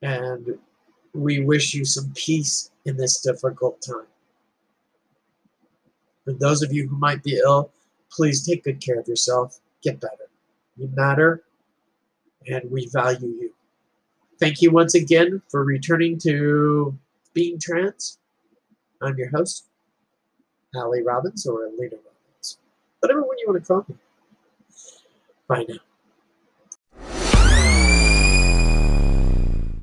And 0.00 0.58
we 1.14 1.40
wish 1.40 1.74
you 1.74 1.84
some 1.84 2.12
peace 2.14 2.70
in 2.84 2.96
this 2.96 3.20
difficult 3.20 3.80
time. 3.82 4.06
For 6.24 6.32
those 6.32 6.62
of 6.62 6.72
you 6.72 6.88
who 6.88 6.96
might 6.96 7.22
be 7.22 7.40
ill, 7.44 7.70
please 8.10 8.46
take 8.46 8.64
good 8.64 8.80
care 8.80 9.00
of 9.00 9.08
yourself. 9.08 9.60
Get 9.82 10.00
better. 10.00 10.28
You 10.76 10.90
matter, 10.94 11.42
and 12.46 12.70
we 12.70 12.88
value 12.92 13.28
you. 13.28 13.54
Thank 14.38 14.62
you 14.62 14.70
once 14.70 14.94
again 14.94 15.42
for 15.48 15.64
returning 15.64 16.18
to 16.20 16.96
Being 17.34 17.58
Trans. 17.58 18.18
I'm 19.02 19.16
your 19.16 19.30
host, 19.30 19.66
Allie 20.76 21.02
Robbins 21.02 21.46
or 21.46 21.68
Lena 21.76 21.96
Robbins. 21.96 22.58
Whatever 23.00 23.22
one 23.22 23.38
you 23.38 23.46
want 23.48 23.64
to 23.64 23.66
call 23.66 23.84
me. 23.88 23.96
Bye 25.48 25.64
now. 25.68 25.87